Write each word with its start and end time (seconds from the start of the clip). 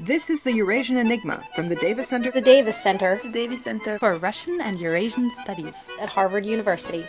This 0.00 0.30
is 0.30 0.44
the 0.44 0.52
Eurasian 0.52 0.96
Enigma 0.96 1.42
from 1.56 1.68
the 1.68 1.74
Davis 1.74 2.06
Center. 2.06 2.30
The 2.30 2.40
Davis 2.40 2.80
Center 2.80 3.18
The 3.20 3.32
Davis 3.32 3.64
Center 3.64 3.98
for 3.98 4.14
Russian 4.14 4.60
and 4.60 4.78
Eurasian 4.78 5.28
Studies. 5.32 5.74
at 6.00 6.10
Harvard 6.10 6.46
University. 6.46 7.04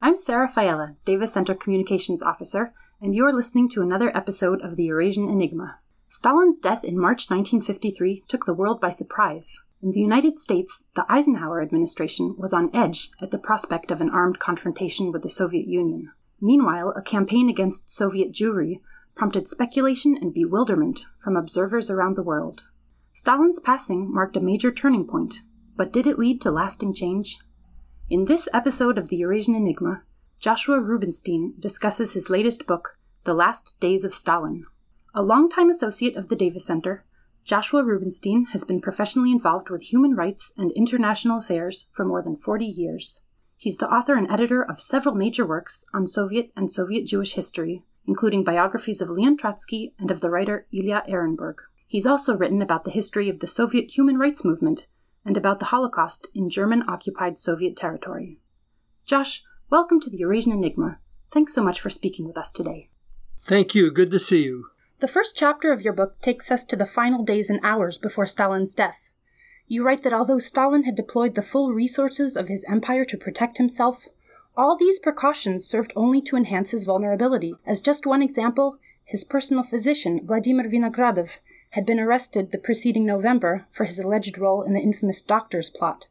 I'm 0.00 0.16
Sarah 0.16 0.48
Fiella, 0.48 0.96
Davis 1.04 1.34
Center 1.34 1.54
Communications 1.54 2.22
Officer, 2.22 2.72
and 3.02 3.14
you're 3.14 3.30
listening 3.30 3.68
to 3.68 3.82
another 3.82 4.10
episode 4.16 4.62
of 4.62 4.76
the 4.76 4.84
Eurasian 4.84 5.28
Enigma. 5.28 5.80
Stalin's 6.08 6.58
death 6.58 6.82
in 6.82 6.98
March 6.98 7.28
1953 7.28 8.24
took 8.26 8.46
the 8.46 8.54
world 8.54 8.80
by 8.80 8.88
surprise. 8.88 9.60
In 9.82 9.92
the 9.92 10.00
United 10.00 10.38
States, 10.38 10.84
the 10.96 11.04
Eisenhower 11.10 11.60
administration 11.60 12.36
was 12.38 12.54
on 12.54 12.74
edge 12.74 13.10
at 13.20 13.32
the 13.32 13.38
prospect 13.38 13.90
of 13.90 14.00
an 14.00 14.08
armed 14.08 14.38
confrontation 14.38 15.12
with 15.12 15.22
the 15.22 15.28
Soviet 15.28 15.68
Union. 15.68 16.10
Meanwhile, 16.44 16.92
a 16.94 17.00
campaign 17.00 17.48
against 17.48 17.88
Soviet 17.88 18.30
Jewry 18.30 18.82
prompted 19.14 19.48
speculation 19.48 20.14
and 20.20 20.34
bewilderment 20.34 21.06
from 21.18 21.38
observers 21.38 21.88
around 21.88 22.16
the 22.16 22.22
world. 22.22 22.64
Stalin's 23.14 23.58
passing 23.58 24.12
marked 24.12 24.36
a 24.36 24.42
major 24.42 24.70
turning 24.70 25.06
point, 25.06 25.36
but 25.74 25.90
did 25.90 26.06
it 26.06 26.18
lead 26.18 26.42
to 26.42 26.50
lasting 26.50 26.92
change? 26.92 27.38
In 28.10 28.26
this 28.26 28.46
episode 28.52 28.98
of 28.98 29.08
the 29.08 29.16
Eurasian 29.16 29.54
Enigma, 29.54 30.02
Joshua 30.38 30.80
Rubenstein 30.80 31.54
discusses 31.58 32.12
his 32.12 32.28
latest 32.28 32.66
book, 32.66 32.98
The 33.24 33.32
Last 33.32 33.80
Days 33.80 34.04
of 34.04 34.12
Stalin. 34.12 34.66
A 35.14 35.22
longtime 35.22 35.70
associate 35.70 36.14
of 36.14 36.28
the 36.28 36.36
Davis 36.36 36.66
Center, 36.66 37.06
Joshua 37.46 37.82
Rubenstein 37.82 38.48
has 38.52 38.64
been 38.64 38.82
professionally 38.82 39.32
involved 39.32 39.70
with 39.70 39.80
human 39.80 40.14
rights 40.14 40.52
and 40.58 40.72
international 40.72 41.38
affairs 41.38 41.86
for 41.92 42.04
more 42.04 42.20
than 42.20 42.36
40 42.36 42.66
years. 42.66 43.22
He's 43.64 43.78
the 43.78 43.88
author 43.88 44.14
and 44.14 44.30
editor 44.30 44.62
of 44.62 44.78
several 44.78 45.14
major 45.14 45.46
works 45.46 45.86
on 45.94 46.06
Soviet 46.06 46.50
and 46.54 46.70
Soviet 46.70 47.06
Jewish 47.06 47.32
history, 47.32 47.82
including 48.06 48.44
biographies 48.44 49.00
of 49.00 49.08
Leon 49.08 49.38
Trotsky 49.38 49.94
and 49.98 50.10
of 50.10 50.20
the 50.20 50.28
writer 50.28 50.66
Ilya 50.70 51.04
Ehrenburg. 51.08 51.60
He's 51.86 52.04
also 52.04 52.36
written 52.36 52.60
about 52.60 52.84
the 52.84 52.90
history 52.90 53.30
of 53.30 53.38
the 53.38 53.46
Soviet 53.46 53.96
human 53.96 54.18
rights 54.18 54.44
movement 54.44 54.86
and 55.24 55.38
about 55.38 55.60
the 55.60 55.64
Holocaust 55.72 56.26
in 56.34 56.50
German 56.50 56.84
occupied 56.86 57.38
Soviet 57.38 57.74
territory. 57.74 58.38
Josh, 59.06 59.42
welcome 59.70 59.98
to 60.02 60.10
the 60.10 60.18
Eurasian 60.18 60.52
Enigma. 60.52 60.98
Thanks 61.30 61.54
so 61.54 61.62
much 61.62 61.80
for 61.80 61.88
speaking 61.88 62.26
with 62.26 62.36
us 62.36 62.52
today. 62.52 62.90
Thank 63.46 63.74
you. 63.74 63.90
Good 63.90 64.10
to 64.10 64.18
see 64.18 64.44
you. 64.44 64.66
The 65.00 65.08
first 65.08 65.38
chapter 65.38 65.72
of 65.72 65.80
your 65.80 65.94
book 65.94 66.20
takes 66.20 66.50
us 66.50 66.66
to 66.66 66.76
the 66.76 66.84
final 66.84 67.24
days 67.24 67.48
and 67.48 67.60
hours 67.62 67.96
before 67.96 68.26
Stalin's 68.26 68.74
death. 68.74 69.08
You 69.66 69.84
write 69.84 70.02
that 70.02 70.12
although 70.12 70.38
Stalin 70.38 70.84
had 70.84 70.94
deployed 70.94 71.34
the 71.34 71.42
full 71.42 71.72
resources 71.72 72.36
of 72.36 72.48
his 72.48 72.64
empire 72.68 73.04
to 73.06 73.16
protect 73.16 73.58
himself, 73.58 74.06
all 74.56 74.76
these 74.76 74.98
precautions 74.98 75.64
served 75.64 75.92
only 75.96 76.20
to 76.22 76.36
enhance 76.36 76.70
his 76.70 76.84
vulnerability. 76.84 77.56
As 77.66 77.80
just 77.80 78.06
one 78.06 78.22
example, 78.22 78.78
his 79.04 79.24
personal 79.24 79.62
physician, 79.62 80.20
Vladimir 80.24 80.68
Vinogradov, 80.68 81.38
had 81.70 81.84
been 81.84 81.98
arrested 81.98 82.52
the 82.52 82.58
preceding 82.58 83.04
November 83.04 83.66
for 83.72 83.84
his 83.84 83.98
alleged 83.98 84.38
role 84.38 84.62
in 84.62 84.74
the 84.74 84.80
infamous 84.80 85.20
Doctors 85.20 85.70
Plot, 85.70 86.06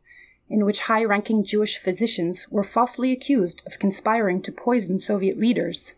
in 0.50 0.66
which 0.66 0.82
high 0.82 1.04
ranking 1.04 1.46
Jewish 1.46 1.78
physicians 1.78 2.48
were 2.50 2.64
falsely 2.64 3.12
accused 3.12 3.64
of 3.66 3.80
conspiring 3.80 4.42
to 4.42 4.52
poison 4.52 5.00
Soviet 5.00 5.38
leaders. 5.38 5.94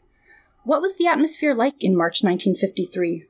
What 0.63 0.81
was 0.81 0.97
the 0.97 1.07
atmosphere 1.07 1.53
like 1.53 1.83
in 1.83 1.95
March 1.95 2.23
1953? 2.23 3.25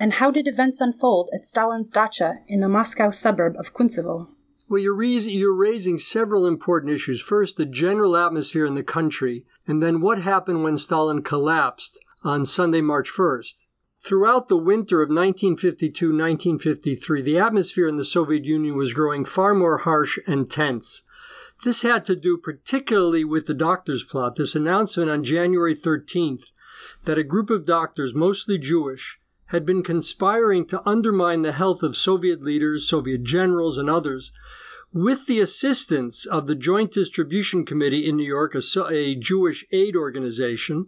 And 0.00 0.14
how 0.14 0.30
did 0.30 0.46
events 0.46 0.80
unfold 0.80 1.28
at 1.34 1.44
Stalin's 1.44 1.90
dacha 1.90 2.38
in 2.46 2.60
the 2.60 2.68
Moscow 2.68 3.10
suburb 3.10 3.56
of 3.58 3.74
Kuntsevo? 3.74 4.28
Well, 4.68 4.80
you're, 4.80 4.94
rais- 4.94 5.26
you're 5.26 5.54
raising 5.54 5.98
several 5.98 6.46
important 6.46 6.92
issues. 6.92 7.20
First, 7.20 7.56
the 7.56 7.66
general 7.66 8.16
atmosphere 8.16 8.66
in 8.66 8.74
the 8.74 8.82
country, 8.82 9.44
and 9.66 9.82
then 9.82 10.00
what 10.00 10.20
happened 10.22 10.62
when 10.62 10.78
Stalin 10.78 11.22
collapsed 11.22 11.98
on 12.22 12.44
Sunday, 12.44 12.80
March 12.80 13.10
1st. 13.10 13.64
Throughout 14.00 14.48
the 14.48 14.56
winter 14.56 15.02
of 15.02 15.08
1952 15.08 16.06
1953, 16.12 17.22
the 17.22 17.38
atmosphere 17.38 17.88
in 17.88 17.96
the 17.96 18.04
Soviet 18.04 18.44
Union 18.44 18.76
was 18.76 18.92
growing 18.92 19.24
far 19.24 19.54
more 19.54 19.78
harsh 19.78 20.18
and 20.26 20.48
tense. 20.48 21.02
This 21.64 21.82
had 21.82 22.04
to 22.04 22.14
do 22.14 22.38
particularly 22.38 23.24
with 23.24 23.46
the 23.46 23.54
doctor's 23.54 24.04
plot, 24.04 24.36
this 24.36 24.54
announcement 24.54 25.10
on 25.10 25.24
January 25.24 25.74
13th 25.74 26.52
that 27.04 27.18
a 27.18 27.24
group 27.24 27.50
of 27.50 27.66
doctors, 27.66 28.14
mostly 28.14 28.56
Jewish, 28.56 29.18
had 29.48 29.66
been 29.66 29.82
conspiring 29.82 30.66
to 30.66 30.88
undermine 30.88 31.42
the 31.42 31.52
health 31.52 31.82
of 31.82 31.96
Soviet 31.96 32.42
leaders, 32.42 32.88
Soviet 32.88 33.22
generals, 33.22 33.78
and 33.78 33.88
others 33.88 34.32
with 34.92 35.26
the 35.26 35.40
assistance 35.40 36.24
of 36.24 36.46
the 36.46 36.54
Joint 36.54 36.92
Distribution 36.92 37.64
Committee 37.64 38.08
in 38.08 38.16
New 38.16 38.26
York, 38.26 38.54
a, 38.54 38.62
a 38.90 39.14
Jewish 39.14 39.64
aid 39.70 39.94
organization, 39.94 40.86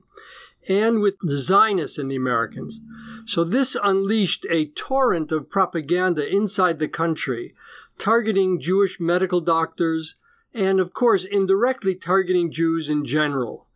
and 0.69 1.00
with 1.00 1.16
the 1.21 1.37
Zionists 1.37 1.98
and 1.98 2.10
the 2.10 2.16
Americans. 2.16 2.81
So 3.26 3.44
this 3.44 3.76
unleashed 3.82 4.47
a 4.50 4.66
torrent 4.66 5.32
of 5.32 5.50
propaganda 5.50 6.27
inside 6.27 6.78
the 6.78 6.88
country, 6.88 7.54
targeting 7.98 8.60
Jewish 8.60 9.00
medical 9.00 9.41
doctors, 9.41 10.16
and 10.54 10.81
of 10.81 10.92
course 10.92 11.25
indirectly 11.25 11.94
targeting 11.94 12.50
Jews 12.50 12.88
in 12.88 13.04
general. 13.04 13.69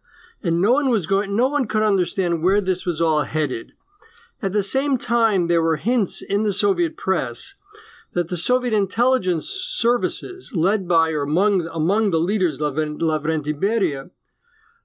And 0.43 0.61
no 0.61 0.73
one 0.73 0.91
was 0.91 1.07
going, 1.07 1.35
no 1.35 1.49
one 1.49 1.67
could 1.67 1.83
understand 1.83 2.43
where 2.43 2.61
this 2.61 2.85
was 2.85 3.01
all 3.01 3.23
headed. 3.23 3.73
At 4.45 4.53
the 4.53 4.63
same 4.63 4.99
time, 4.99 5.47
there 5.47 5.63
were 5.63 5.77
hints 5.77 6.21
in 6.21 6.43
the 6.43 6.53
Soviet 6.53 6.99
press 6.99 7.55
that 8.13 8.29
the 8.29 8.37
Soviet 8.37 8.75
intelligence 8.75 9.49
services, 9.49 10.53
led 10.55 10.87
by 10.87 11.13
or 11.13 11.23
among, 11.23 11.67
among 11.73 12.11
the 12.11 12.19
leaders, 12.19 12.61
Lavren- 12.61 12.99
Lavrenti 13.01 13.55
Beria, 13.55 14.11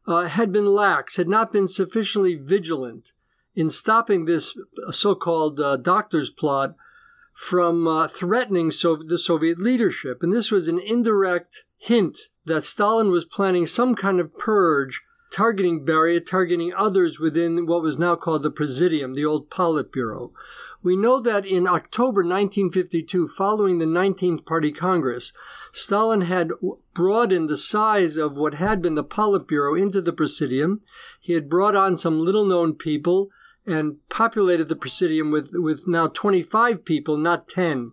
uh, 0.08 0.30
had 0.30 0.54
been 0.54 0.66
lax, 0.66 1.18
had 1.18 1.28
not 1.28 1.52
been 1.52 1.68
sufficiently 1.68 2.36
vigilant 2.36 3.12
in 3.54 3.70
stopping 3.70 4.24
this 4.24 4.58
so 4.92 5.14
called 5.14 5.60
uh, 5.60 5.76
doctor's 5.76 6.30
plot 6.30 6.76
from 7.34 7.86
uh, 7.86 8.08
threatening 8.08 8.72
so- 8.72 8.96
the 8.96 9.18
Soviet 9.18 9.60
leadership. 9.60 10.24
And 10.24 10.32
this 10.32 10.52
was 10.52 10.70
an 10.70 10.80
indirect 10.80 11.66
hint 11.78 12.18
that 12.46 12.64
Stalin 12.64 13.12
was 13.12 13.26
planning 13.26 13.66
some 13.66 13.94
kind 13.94 14.22
of 14.22 14.38
purge 14.38 15.02
targeting 15.32 15.86
Beria, 15.86 16.26
targeting 16.26 16.74
others 16.74 17.20
within 17.20 17.66
what 17.66 17.82
was 17.82 18.00
now 18.00 18.16
called 18.16 18.44
the 18.44 18.52
Presidium, 18.52 19.14
the 19.14 19.26
old 19.26 19.50
Politburo. 19.50 20.32
We 20.82 20.96
know 20.96 21.20
that 21.20 21.46
in 21.46 21.68
October 21.68 22.22
1952, 22.22 23.28
following 23.28 23.80
the 23.80 23.86
19th 23.86 24.46
Party 24.46 24.72
Congress, 24.72 25.34
Stalin 25.74 26.22
had 26.22 26.52
broadened 26.94 27.50
the 27.50 27.58
size 27.58 28.16
of 28.16 28.38
what 28.38 28.54
had 28.56 28.82
been 28.82 28.96
the 28.96 29.04
Politburo 29.04 29.80
into 29.80 30.02
the 30.02 30.14
Presidium. 30.14 30.82
He 31.20 31.34
had 31.34 31.50
brought 31.50 31.76
on 31.76 31.98
some 31.98 32.24
little 32.24 32.46
known 32.46 32.76
people 32.76 33.30
and 33.66 33.98
populated 34.10 34.70
the 34.70 34.76
Presidium 34.76 35.32
with, 35.32 35.52
with 35.54 35.88
now 35.88 36.08
25 36.08 36.86
people, 36.86 37.18
not 37.18 37.50
10. 37.50 37.92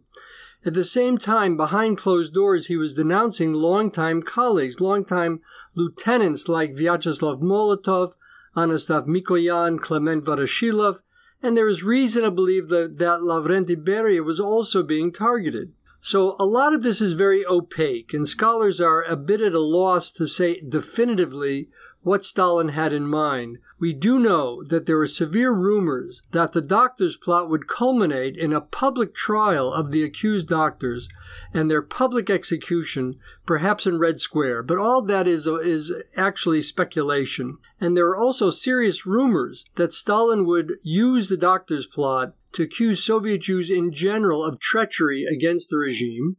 At 0.66 0.74
the 0.74 0.82
same 0.82 1.16
time, 1.16 1.56
behind 1.56 1.96
closed 1.96 2.34
doors, 2.34 2.66
he 2.66 2.76
was 2.76 2.96
denouncing 2.96 3.52
longtime 3.52 4.20
colleagues, 4.22 4.80
longtime 4.80 5.40
lieutenants 5.76 6.48
like 6.48 6.74
Vyacheslav 6.74 7.40
Molotov, 7.40 8.16
Anastas 8.56 9.06
Mikoyan, 9.06 9.78
Kliment 9.78 10.22
Voroshilov, 10.22 11.02
and 11.40 11.56
there 11.56 11.68
is 11.68 11.84
reason 11.84 12.24
to 12.24 12.32
believe 12.32 12.66
that, 12.68 12.98
that 12.98 13.20
Lavrenti 13.20 13.76
Beria 13.76 14.24
was 14.24 14.40
also 14.40 14.82
being 14.82 15.12
targeted. 15.12 15.72
So 16.00 16.34
a 16.36 16.44
lot 16.44 16.74
of 16.74 16.82
this 16.82 17.00
is 17.00 17.12
very 17.12 17.46
opaque, 17.46 18.12
and 18.12 18.26
scholars 18.26 18.80
are 18.80 19.04
a 19.04 19.14
bit 19.14 19.40
at 19.40 19.52
a 19.52 19.60
loss 19.60 20.10
to 20.12 20.26
say 20.26 20.60
definitively 20.60 21.68
what 22.02 22.24
Stalin 22.24 22.70
had 22.70 22.92
in 22.92 23.06
mind. 23.06 23.58
We 23.78 23.92
do 23.92 24.18
know 24.18 24.62
that 24.64 24.86
there 24.86 24.96
were 24.96 25.06
severe 25.06 25.52
rumors 25.52 26.22
that 26.30 26.54
the 26.54 26.62
doctor's 26.62 27.16
plot 27.16 27.50
would 27.50 27.68
culminate 27.68 28.34
in 28.36 28.54
a 28.54 28.60
public 28.60 29.14
trial 29.14 29.70
of 29.70 29.90
the 29.90 30.02
accused 30.02 30.48
doctors 30.48 31.10
and 31.52 31.70
their 31.70 31.82
public 31.82 32.30
execution, 32.30 33.16
perhaps 33.44 33.86
in 33.86 33.98
Red 33.98 34.18
Square. 34.18 34.62
But 34.62 34.78
all 34.78 35.02
that 35.02 35.28
is, 35.28 35.46
is 35.46 35.92
actually 36.16 36.62
speculation. 36.62 37.58
And 37.78 37.94
there 37.94 38.06
are 38.06 38.16
also 38.16 38.50
serious 38.50 39.04
rumors 39.04 39.66
that 39.74 39.92
Stalin 39.92 40.46
would 40.46 40.72
use 40.82 41.28
the 41.28 41.36
doctor's 41.36 41.86
plot 41.86 42.34
to 42.52 42.62
accuse 42.62 43.04
Soviet 43.04 43.42
Jews 43.42 43.70
in 43.70 43.92
general 43.92 44.42
of 44.42 44.58
treachery 44.58 45.26
against 45.30 45.68
the 45.68 45.76
regime, 45.76 46.38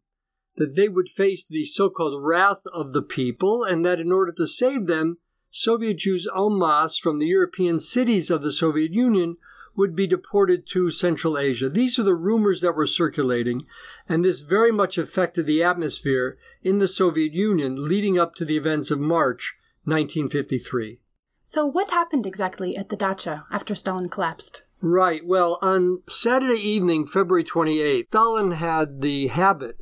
that 0.56 0.76
they 0.76 0.90
would 0.90 1.10
face 1.10 1.46
the 1.46 1.66
so 1.66 1.92
called 1.92 2.20
wrath 2.26 2.62
of 2.74 2.94
the 2.94 3.04
people, 3.04 3.64
and 3.64 3.86
that 3.86 4.00
in 4.00 4.12
order 4.12 4.32
to 4.32 4.48
save 4.48 4.88
them, 4.88 5.20
Soviet 5.50 5.98
Jews 5.98 6.28
en 6.36 6.58
masse 6.58 6.98
from 6.98 7.20
the 7.20 7.28
European 7.28 7.80
cities 7.80 8.30
of 8.30 8.42
the 8.42 8.52
Soviet 8.52 8.92
Union 8.92 9.38
would 9.76 9.96
be 9.96 10.08
deported 10.08 10.66
to 10.68 10.90
Central 10.90 11.38
Asia. 11.38 11.70
These 11.70 12.00
are 12.00 12.04
the 12.04 12.16
rumors 12.16 12.62
that 12.62 12.76
were 12.76 12.88
circulating, 12.88 13.62
and 14.10 14.26
this 14.26 14.40
very 14.40 14.72
much 14.72 14.98
affected 14.98 15.46
the 15.46 15.64
atmosphere 15.64 16.38
in 16.64 16.80
the 16.80 16.88
Soviet 16.88 17.34
Union 17.34 17.88
leading 17.88 18.18
up 18.18 18.34
to 18.36 18.46
the 18.46 18.58
events 18.58 18.90
of 18.90 19.00
March 19.00 19.56
1953. 19.84 21.00
So, 21.44 21.66
what 21.66 21.92
happened 21.92 22.26
exactly 22.26 22.76
at 22.76 22.90
the 22.90 22.98
dacha 22.98 23.46
after 23.52 23.74
Stalin 23.74 24.10
collapsed? 24.10 24.64
Right. 24.82 25.26
Well, 25.26 25.58
on 25.62 26.02
Saturday 26.08 26.60
evening, 26.60 27.06
February 27.06 27.44
28th, 27.44 28.08
Stalin 28.08 28.52
had 28.52 29.02
the 29.02 29.28
habit 29.28 29.78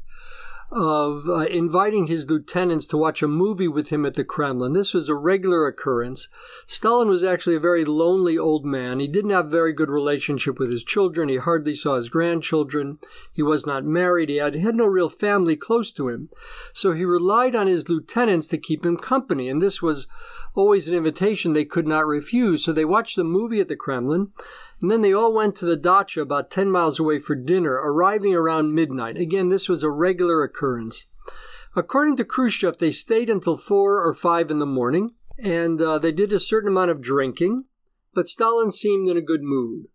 of 0.72 1.30
uh, 1.30 1.46
inviting 1.46 2.08
his 2.08 2.30
lieutenants 2.30 2.86
to 2.88 2.98
watch 2.98 3.22
a 3.22 3.28
movie 3.28 3.68
with 3.68 3.90
him 3.90 4.06
at 4.06 4.16
the 4.16 4.24
Kremlin. 4.24 4.74
This 4.74 4.94
was 4.94 5.08
a 5.08 5.16
regular 5.16 5.68
occurrence. 5.68 6.28
Stalin 6.66 7.08
was 7.08 7.24
actually 7.24 7.56
a 7.56 7.60
very 7.60 7.86
lonely 7.86 8.38
old 8.38 8.66
man. 8.66 9.00
He 9.00 9.08
didn't 9.08 9.32
have 9.32 9.46
a 9.46 9.50
very 9.50 9.74
good 9.74 9.90
relationship 9.90 10.58
with 10.60 10.72
his 10.72 10.84
children. 10.84 11.30
He 11.30 11.38
hardly 11.38 11.76
saw 11.76 11.96
his 11.96 12.10
grandchildren. 12.10 12.98
He 13.32 13.44
was 13.44 13.66
not 13.66 13.86
married. 13.86 14.30
He 14.30 14.38
had, 14.38 14.56
he 14.56 14.62
had 14.62 14.76
no 14.76 14.86
real 14.86 15.10
family 15.10 15.56
close 15.56 15.92
to 15.94 16.10
him. 16.10 16.30
So 16.74 16.94
he 16.94 17.06
relied 17.06 17.56
on 17.56 17.68
his 17.68 17.88
lieutenants 17.88 18.48
to 18.48 18.58
keep 18.58 18.86
him 18.86 18.98
company. 18.98 19.50
And 19.50 19.62
this 19.62 19.82
was 19.82 20.08
always 20.56 20.88
an 20.88 20.96
invitation 20.96 21.54
they 21.54 21.66
could 21.66 21.88
not 21.88 22.08
refuse. 22.08 22.64
So 22.64 22.74
they 22.74 22.86
watched 22.86 23.16
the 23.16 23.24
movie 23.24 23.60
at 23.60 23.68
the 23.68 23.76
Kremlin. 23.76 24.32
And 24.82 24.92
then 24.92 25.02
they 25.02 25.14
all 25.14 25.34
went 25.34 25.56
to 25.58 25.66
the 25.66 25.78
dacha 25.78 26.22
about 26.22 26.52
10 26.52 26.70
miles 26.70 27.00
away 27.00 27.20
for 27.20 27.36
dinner, 27.36 27.74
arriving 27.74 28.36
around 28.36 28.74
midnight. 28.74 29.18
Again, 29.18 29.50
this 29.50 29.70
was 29.70 29.84
a 29.84 29.90
regular 29.90 30.44
occurrence. 30.44 31.08
According 31.76 32.18
to 32.18 32.26
Khrushchev, 32.26 32.78
they 32.78 32.92
stayed 32.92 33.30
until 33.30 33.58
4 33.58 34.06
or 34.06 34.14
5 34.14 34.52
in 34.52 34.60
the 34.60 34.66
morning, 34.66 35.12
and 35.38 35.82
uh, 35.82 35.98
they 35.98 36.12
did 36.12 36.32
a 36.32 36.40
certain 36.40 36.70
amount 36.70 36.92
of 36.92 37.02
drinking, 37.02 37.66
but 38.14 38.28
Stalin 38.28 38.72
seemed 38.72 39.10
in 39.10 39.18
a 39.18 39.22
good 39.22 39.44
mood. 39.44 39.88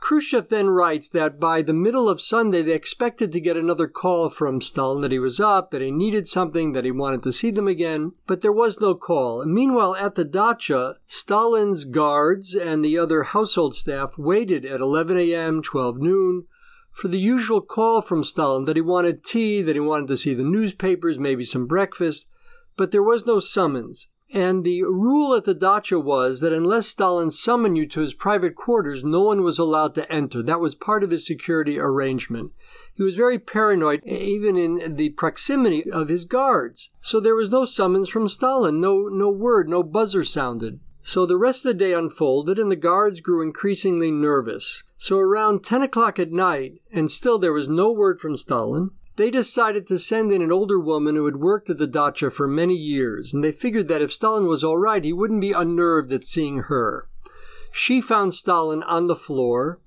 Khrushchev 0.00 0.48
then 0.48 0.70
writes 0.70 1.10
that 1.10 1.38
by 1.38 1.60
the 1.60 1.74
middle 1.74 2.08
of 2.08 2.22
Sunday, 2.22 2.62
they 2.62 2.72
expected 2.72 3.30
to 3.32 3.40
get 3.40 3.58
another 3.58 3.86
call 3.86 4.30
from 4.30 4.62
Stalin 4.62 5.02
that 5.02 5.12
he 5.12 5.18
was 5.18 5.38
up, 5.38 5.68
that 5.70 5.82
he 5.82 5.90
needed 5.90 6.26
something, 6.26 6.72
that 6.72 6.86
he 6.86 6.90
wanted 6.90 7.22
to 7.24 7.32
see 7.32 7.50
them 7.50 7.68
again, 7.68 8.12
but 8.26 8.40
there 8.40 8.52
was 8.52 8.80
no 8.80 8.94
call. 8.94 9.42
And 9.42 9.52
meanwhile, 9.52 9.94
at 9.94 10.14
the 10.14 10.24
dacha, 10.24 10.94
Stalin's 11.04 11.84
guards 11.84 12.54
and 12.54 12.82
the 12.82 12.96
other 12.96 13.24
household 13.24 13.74
staff 13.74 14.16
waited 14.16 14.64
at 14.64 14.80
11 14.80 15.18
a.m., 15.18 15.62
12 15.62 15.98
noon, 15.98 16.46
for 16.90 17.08
the 17.08 17.18
usual 17.18 17.60
call 17.60 18.00
from 18.00 18.24
Stalin 18.24 18.64
that 18.64 18.76
he 18.76 18.82
wanted 18.82 19.22
tea, 19.22 19.60
that 19.60 19.76
he 19.76 19.80
wanted 19.80 20.08
to 20.08 20.16
see 20.16 20.32
the 20.32 20.42
newspapers, 20.42 21.18
maybe 21.18 21.44
some 21.44 21.66
breakfast, 21.66 22.30
but 22.78 22.90
there 22.90 23.02
was 23.02 23.26
no 23.26 23.38
summons. 23.38 24.08
And 24.32 24.62
the 24.62 24.82
rule 24.82 25.34
at 25.34 25.44
the 25.44 25.54
dacha 25.54 25.98
was 25.98 26.40
that 26.40 26.52
unless 26.52 26.86
Stalin 26.86 27.30
summoned 27.30 27.78
you 27.78 27.86
to 27.86 28.00
his 28.00 28.12
private 28.12 28.54
quarters, 28.54 29.02
no 29.02 29.22
one 29.22 29.42
was 29.42 29.58
allowed 29.58 29.94
to 29.94 30.12
enter. 30.12 30.42
That 30.42 30.60
was 30.60 30.74
part 30.74 31.02
of 31.02 31.10
his 31.10 31.26
security 31.26 31.78
arrangement. 31.78 32.52
He 32.94 33.02
was 33.02 33.16
very 33.16 33.38
paranoid, 33.38 34.04
even 34.04 34.58
in 34.58 34.96
the 34.96 35.10
proximity 35.10 35.90
of 35.90 36.08
his 36.08 36.26
guards. 36.26 36.90
So 37.00 37.20
there 37.20 37.36
was 37.36 37.50
no 37.50 37.64
summons 37.64 38.10
from 38.10 38.28
Stalin, 38.28 38.80
no, 38.80 39.08
no 39.10 39.30
word, 39.30 39.68
no 39.68 39.82
buzzer 39.82 40.24
sounded. 40.24 40.80
So 41.00 41.24
the 41.24 41.38
rest 41.38 41.64
of 41.64 41.70
the 41.70 41.84
day 41.84 41.94
unfolded, 41.94 42.58
and 42.58 42.70
the 42.70 42.76
guards 42.76 43.20
grew 43.20 43.40
increasingly 43.40 44.10
nervous. 44.10 44.82
So 44.98 45.16
around 45.16 45.64
10 45.64 45.82
o'clock 45.82 46.18
at 46.18 46.32
night, 46.32 46.82
and 46.92 47.10
still 47.10 47.38
there 47.38 47.52
was 47.52 47.68
no 47.68 47.90
word 47.92 48.20
from 48.20 48.36
Stalin, 48.36 48.90
they 49.18 49.32
decided 49.32 49.84
to 49.84 49.98
send 49.98 50.30
in 50.30 50.40
an 50.40 50.52
older 50.52 50.78
woman 50.78 51.16
who 51.16 51.26
had 51.26 51.36
worked 51.36 51.68
at 51.68 51.76
the 51.76 51.88
dacha 51.88 52.30
for 52.30 52.46
many 52.46 52.74
years, 52.74 53.34
and 53.34 53.42
they 53.42 53.50
figured 53.50 53.88
that 53.88 54.00
if 54.00 54.12
Stalin 54.12 54.46
was 54.46 54.62
all 54.62 54.78
right, 54.78 55.02
he 55.02 55.12
wouldn't 55.12 55.40
be 55.40 55.50
unnerved 55.50 56.12
at 56.12 56.24
seeing 56.24 56.58
her. 56.68 57.08
She 57.72 58.00
found 58.00 58.32
Stalin 58.32 58.84
on 58.84 59.08
the 59.08 59.16
floor. 59.16 59.80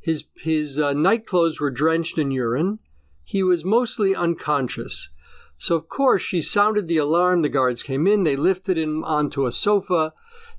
His, 0.00 0.24
his 0.36 0.80
uh, 0.80 0.92
nightclothes 0.92 1.60
were 1.60 1.70
drenched 1.70 2.18
in 2.18 2.32
urine. 2.32 2.80
He 3.22 3.44
was 3.44 3.64
mostly 3.64 4.12
unconscious. 4.12 5.08
So, 5.56 5.76
of 5.76 5.88
course, 5.88 6.22
she 6.22 6.42
sounded 6.42 6.88
the 6.88 6.98
alarm. 6.98 7.42
The 7.42 7.48
guards 7.48 7.84
came 7.84 8.08
in. 8.08 8.24
They 8.24 8.34
lifted 8.34 8.76
him 8.76 9.04
onto 9.04 9.46
a 9.46 9.52
sofa. 9.52 10.12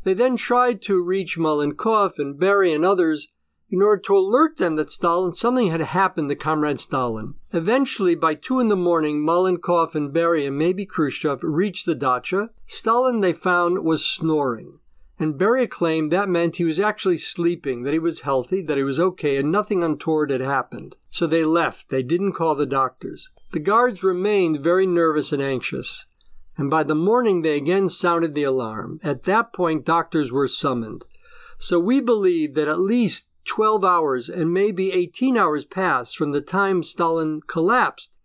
They 0.06 0.14
then 0.14 0.38
tried 0.38 0.82
to 0.84 1.04
reach 1.04 1.38
Malenkov 1.38 2.18
and 2.18 2.40
Beria 2.40 2.76
and 2.76 2.86
others, 2.86 3.28
in 3.70 3.82
order 3.82 4.02
to 4.02 4.18
alert 4.18 4.58
them 4.58 4.76
that 4.76 4.92
Stalin, 4.92 5.34
something 5.34 5.70
had 5.70 5.82
happened 5.82 6.30
to 6.30 6.36
Comrade 6.36 6.80
Stalin. 6.80 7.36
Eventually, 7.52 8.16
by 8.16 8.36
two 8.36 8.60
in 8.60 8.68
the 8.68 8.76
morning, 8.76 9.26
Malenkov 9.26 9.96
and 9.96 10.14
Beria 10.14 10.48
and 10.48 10.58
maybe 10.58 10.86
Khrushchev 10.86 11.40
reached 11.44 11.86
the 11.86 11.96
dacha. 11.96 12.50
Stalin, 12.68 13.22
they 13.22 13.34
found, 13.34 13.84
was 13.84 14.06
snoring. 14.06 14.78
And 15.18 15.36
Beria 15.36 15.70
claimed 15.70 16.12
that 16.12 16.28
meant 16.28 16.58
he 16.58 16.66
was 16.66 16.80
actually 16.80 17.18
sleeping, 17.18 17.84
that 17.84 17.94
he 17.94 18.00
was 18.00 18.22
healthy, 18.22 18.62
that 18.64 18.78
he 18.78 18.84
was 18.84 19.00
okay, 19.00 19.38
and 19.38 19.52
nothing 19.52 19.84
untoward 19.84 20.30
had 20.30 20.42
happened. 20.42 20.98
So 21.10 21.26
they 21.26 21.46
left. 21.46 21.90
They 21.90 22.04
didn't 22.04 22.34
call 22.34 22.56
the 22.56 22.66
doctors. 22.66 23.30
The 23.52 23.60
guards 23.60 24.04
remained 24.04 24.60
very 24.60 24.86
nervous 24.86 25.32
and 25.32 25.42
anxious. 25.42 26.06
And 26.58 26.70
by 26.70 26.84
the 26.84 26.96
morning, 26.96 27.42
they 27.42 27.56
again 27.56 27.90
sounded 27.90 28.36
the 28.36 28.44
alarm. 28.44 29.00
At 29.04 29.24
that 29.24 29.54
point, 29.54 29.86
doctors 29.86 30.32
were 30.32 30.48
summoned. 30.48 31.06
So 31.58 31.80
we 31.80 32.02
believe 32.02 32.54
that 32.56 32.68
at 32.68 32.80
least 32.80 33.30
12 33.46 33.86
hours 33.86 34.30
and 34.30 34.54
maybe 34.54 34.92
18 34.92 35.38
hours 35.38 35.66
passed 35.66 36.18
from 36.18 36.32
the 36.32 36.42
time 36.42 36.84
Stalin 36.84 37.42
collapsed 37.48 38.20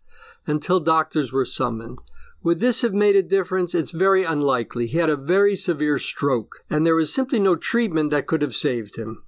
until 0.45 0.79
doctors 0.79 1.31
were 1.31 1.45
summoned. 1.45 1.99
Would 2.43 2.59
this 2.59 2.81
have 2.81 2.93
made 2.93 3.15
a 3.15 3.21
difference? 3.21 3.75
It's 3.75 3.91
very 3.91 4.23
unlikely. 4.23 4.87
He 4.87 4.97
had 4.97 5.11
a 5.11 5.15
very 5.15 5.55
severe 5.55 5.99
stroke, 5.99 6.63
and 6.69 6.85
there 6.85 6.95
was 6.95 7.13
simply 7.13 7.39
no 7.39 7.55
treatment 7.55 8.09
that 8.09 8.25
could 8.25 8.41
have 8.41 8.55
saved 8.55 8.95
him. 8.95 9.23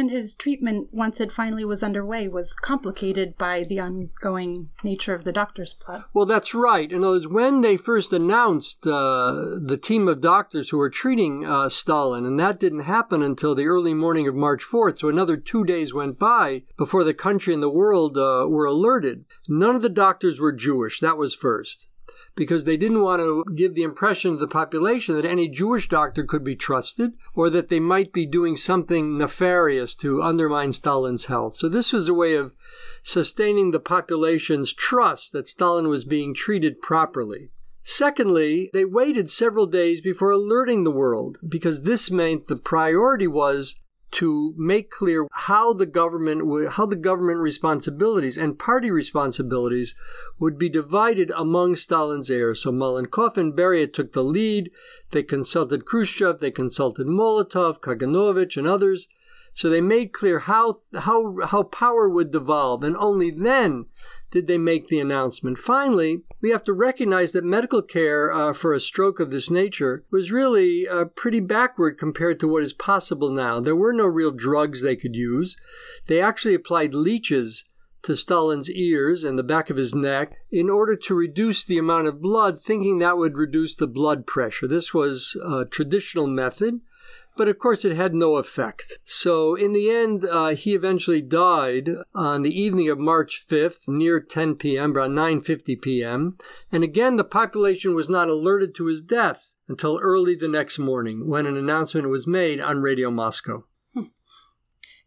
And 0.00 0.10
his 0.10 0.34
treatment, 0.34 0.88
once 0.94 1.20
it 1.20 1.30
finally 1.30 1.62
was 1.62 1.82
underway, 1.82 2.26
was 2.26 2.54
complicated 2.54 3.36
by 3.36 3.64
the 3.64 3.80
ongoing 3.80 4.70
nature 4.82 5.12
of 5.12 5.24
the 5.24 5.30
doctor's 5.30 5.74
plot. 5.74 6.08
Well, 6.14 6.24
that's 6.24 6.54
right. 6.54 6.90
In 6.90 7.04
other 7.04 7.16
words, 7.16 7.28
when 7.28 7.60
they 7.60 7.76
first 7.76 8.10
announced 8.10 8.86
uh, 8.86 9.58
the 9.60 9.78
team 9.78 10.08
of 10.08 10.22
doctors 10.22 10.70
who 10.70 10.78
were 10.78 10.88
treating 10.88 11.44
uh, 11.44 11.68
Stalin, 11.68 12.24
and 12.24 12.40
that 12.40 12.58
didn't 12.58 12.84
happen 12.84 13.22
until 13.22 13.54
the 13.54 13.66
early 13.66 13.92
morning 13.92 14.26
of 14.26 14.34
March 14.34 14.64
4th, 14.64 15.00
so 15.00 15.10
another 15.10 15.36
two 15.36 15.66
days 15.66 15.92
went 15.92 16.18
by 16.18 16.62
before 16.78 17.04
the 17.04 17.12
country 17.12 17.52
and 17.52 17.62
the 17.62 17.68
world 17.68 18.16
uh, 18.16 18.46
were 18.48 18.64
alerted. 18.64 19.26
None 19.50 19.76
of 19.76 19.82
the 19.82 19.90
doctors 19.90 20.40
were 20.40 20.50
Jewish. 20.50 21.00
That 21.00 21.18
was 21.18 21.34
first 21.34 21.88
because 22.40 22.64
they 22.64 22.78
didn't 22.78 23.02
want 23.02 23.20
to 23.20 23.44
give 23.54 23.74
the 23.74 23.82
impression 23.82 24.32
to 24.32 24.38
the 24.38 24.48
population 24.48 25.14
that 25.14 25.26
any 25.26 25.46
Jewish 25.46 25.90
doctor 25.90 26.24
could 26.24 26.42
be 26.42 26.56
trusted 26.56 27.12
or 27.34 27.50
that 27.50 27.68
they 27.68 27.80
might 27.80 28.14
be 28.14 28.24
doing 28.24 28.56
something 28.56 29.18
nefarious 29.18 29.94
to 29.96 30.22
undermine 30.22 30.72
Stalin's 30.72 31.26
health. 31.26 31.56
So 31.56 31.68
this 31.68 31.92
was 31.92 32.08
a 32.08 32.14
way 32.14 32.36
of 32.36 32.54
sustaining 33.02 33.72
the 33.72 33.78
population's 33.78 34.72
trust 34.72 35.32
that 35.32 35.48
Stalin 35.48 35.88
was 35.88 36.06
being 36.06 36.32
treated 36.32 36.80
properly. 36.80 37.50
Secondly, 37.82 38.70
they 38.72 38.86
waited 38.86 39.30
several 39.30 39.66
days 39.66 40.00
before 40.00 40.30
alerting 40.30 40.84
the 40.84 40.90
world 40.90 41.36
because 41.46 41.82
this 41.82 42.10
meant 42.10 42.46
the 42.46 42.56
priority 42.56 43.26
was 43.26 43.76
to 44.12 44.54
make 44.56 44.90
clear 44.90 45.26
how 45.32 45.72
the 45.72 45.86
government 45.86 46.72
how 46.72 46.86
the 46.86 46.96
government 46.96 47.38
responsibilities 47.38 48.36
and 48.36 48.58
party 48.58 48.90
responsibilities 48.90 49.94
would 50.38 50.58
be 50.58 50.68
divided 50.68 51.30
among 51.36 51.76
Stalin's 51.76 52.30
heirs. 52.30 52.62
So 52.62 52.72
Malenkov 52.72 53.36
and 53.36 53.52
Beria 53.52 53.92
took 53.92 54.12
the 54.12 54.24
lead. 54.24 54.70
They 55.12 55.22
consulted 55.22 55.84
Khrushchev, 55.84 56.40
they 56.40 56.50
consulted 56.50 57.06
Molotov, 57.06 57.80
Kaganovich, 57.80 58.56
and 58.56 58.66
others. 58.66 59.08
So 59.52 59.68
they 59.68 59.80
made 59.80 60.12
clear 60.12 60.40
how 60.40 60.74
how 61.00 61.36
how 61.46 61.64
power 61.64 62.08
would 62.08 62.30
devolve, 62.30 62.84
and 62.84 62.96
only 62.96 63.30
then 63.30 63.86
did 64.30 64.46
they 64.46 64.58
make 64.58 64.86
the 64.86 65.00
announcement. 65.00 65.58
Finally, 65.58 66.22
we 66.40 66.50
have 66.50 66.62
to 66.62 66.72
recognize 66.72 67.32
that 67.32 67.44
medical 67.44 67.82
care 67.82 68.32
uh, 68.32 68.52
for 68.52 68.72
a 68.72 68.80
stroke 68.80 69.18
of 69.18 69.30
this 69.30 69.50
nature 69.50 70.04
was 70.10 70.30
really 70.30 70.88
uh, 70.88 71.06
pretty 71.06 71.40
backward 71.40 71.98
compared 71.98 72.38
to 72.40 72.48
what 72.48 72.62
is 72.62 72.72
possible 72.72 73.30
now. 73.30 73.60
There 73.60 73.76
were 73.76 73.92
no 73.92 74.06
real 74.06 74.30
drugs 74.30 74.82
they 74.82 74.96
could 74.96 75.16
use. 75.16 75.56
They 76.06 76.20
actually 76.20 76.54
applied 76.54 76.94
leeches 76.94 77.64
to 78.02 78.16
Stalin's 78.16 78.70
ears 78.70 79.24
and 79.24 79.38
the 79.38 79.42
back 79.42 79.68
of 79.68 79.76
his 79.76 79.94
neck 79.94 80.32
in 80.50 80.70
order 80.70 80.96
to 80.96 81.14
reduce 81.14 81.64
the 81.64 81.76
amount 81.76 82.06
of 82.06 82.22
blood, 82.22 82.58
thinking 82.58 82.98
that 82.98 83.18
would 83.18 83.36
reduce 83.36 83.76
the 83.76 83.86
blood 83.86 84.26
pressure. 84.26 84.66
This 84.66 84.94
was 84.94 85.36
a 85.44 85.64
traditional 85.66 86.26
method 86.26 86.80
but 87.36 87.48
of 87.48 87.58
course 87.58 87.84
it 87.84 87.96
had 87.96 88.14
no 88.14 88.36
effect. 88.36 88.98
So 89.04 89.54
in 89.54 89.72
the 89.72 89.90
end, 89.90 90.24
uh, 90.24 90.48
he 90.48 90.74
eventually 90.74 91.22
died 91.22 91.90
on 92.14 92.42
the 92.42 92.60
evening 92.60 92.88
of 92.88 92.98
March 92.98 93.44
5th, 93.48 93.88
near 93.88 94.20
10 94.20 94.56
p.m., 94.56 94.96
around 94.96 95.12
9:50 95.12 95.80
p.m. 95.80 96.36
And 96.70 96.84
again, 96.84 97.16
the 97.16 97.24
population 97.24 97.94
was 97.94 98.08
not 98.08 98.28
alerted 98.28 98.74
to 98.76 98.86
his 98.86 99.02
death 99.02 99.52
until 99.68 100.00
early 100.02 100.34
the 100.34 100.48
next 100.48 100.78
morning, 100.78 101.28
when 101.28 101.46
an 101.46 101.56
announcement 101.56 102.08
was 102.08 102.26
made 102.26 102.60
on 102.60 102.82
Radio 102.82 103.10
Moscow. 103.10 103.64
Hmm. 103.94 104.10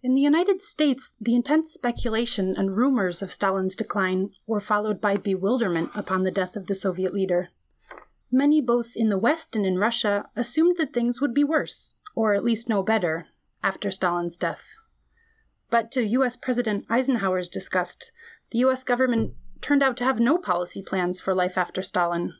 In 0.02 0.14
the 0.14 0.22
United 0.22 0.62
States, 0.62 1.16
the 1.20 1.36
intense 1.36 1.74
speculation 1.74 2.56
and 2.58 2.78
rumors 2.78 3.22
of 3.22 3.32
Stalin's 3.32 3.76
decline 3.76 4.30
were 4.48 4.62
followed 4.62 5.02
by 5.02 5.18
bewilderment 5.18 5.92
upon 5.96 6.24
the 6.24 6.32
death 6.32 6.56
of 6.56 6.68
the 6.68 6.76
Soviet 6.76 7.14
leader. 7.14 7.50
Many, 8.32 8.62
both 8.62 8.94
in 8.96 9.10
the 9.10 9.18
West 9.20 9.56
and 9.56 9.66
in 9.66 9.78
Russia, 9.78 10.26
assumed 10.36 10.78
that 10.78 10.94
things 10.94 11.22
would 11.22 11.34
be 11.34 11.44
worse, 11.44 11.98
or 12.16 12.34
at 12.34 12.44
least 12.44 12.70
no 12.70 12.84
better, 12.84 13.28
after 13.64 13.90
Stalin's 13.90 14.38
death. 14.38 14.76
But 15.70 15.92
to 15.94 16.06
US 16.06 16.36
President 16.36 16.86
Eisenhower's 16.90 17.50
disgust, 17.50 18.12
the 18.52 18.60
US 18.60 18.84
government 18.84 19.34
turned 19.62 19.82
out 19.82 19.98
to 19.98 20.04
have 20.04 20.20
no 20.20 20.38
policy 20.38 20.84
plans 20.84 21.20
for 21.20 21.34
life 21.34 21.58
after 21.58 21.82
Stalin. 21.82 22.34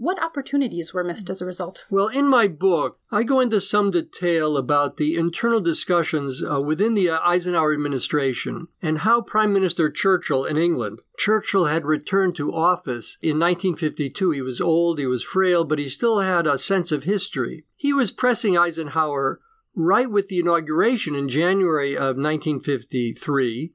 What 0.00 0.22
opportunities 0.22 0.94
were 0.94 1.02
missed 1.02 1.28
as 1.28 1.42
a 1.42 1.46
result? 1.46 1.84
Well, 1.90 2.06
in 2.06 2.28
my 2.28 2.46
book, 2.46 3.00
I 3.10 3.24
go 3.24 3.40
into 3.40 3.60
some 3.60 3.90
detail 3.90 4.56
about 4.56 4.96
the 4.96 5.16
internal 5.16 5.60
discussions 5.60 6.40
uh, 6.40 6.60
within 6.60 6.94
the 6.94 7.10
uh, 7.10 7.18
Eisenhower 7.24 7.72
administration 7.72 8.68
and 8.80 8.98
how 8.98 9.22
Prime 9.22 9.52
Minister 9.52 9.90
Churchill 9.90 10.44
in 10.44 10.56
England, 10.56 11.00
Churchill 11.18 11.66
had 11.66 11.84
returned 11.84 12.36
to 12.36 12.54
office 12.54 13.18
in 13.22 13.40
1952. 13.40 14.30
He 14.30 14.40
was 14.40 14.60
old, 14.60 15.00
he 15.00 15.06
was 15.06 15.24
frail, 15.24 15.64
but 15.64 15.80
he 15.80 15.88
still 15.88 16.20
had 16.20 16.46
a 16.46 16.58
sense 16.58 16.92
of 16.92 17.02
history. 17.02 17.64
He 17.74 17.92
was 17.92 18.12
pressing 18.12 18.56
Eisenhower 18.56 19.40
right 19.74 20.08
with 20.08 20.28
the 20.28 20.38
inauguration 20.38 21.16
in 21.16 21.28
January 21.28 21.96
of 21.96 22.16
1953. 22.16 23.72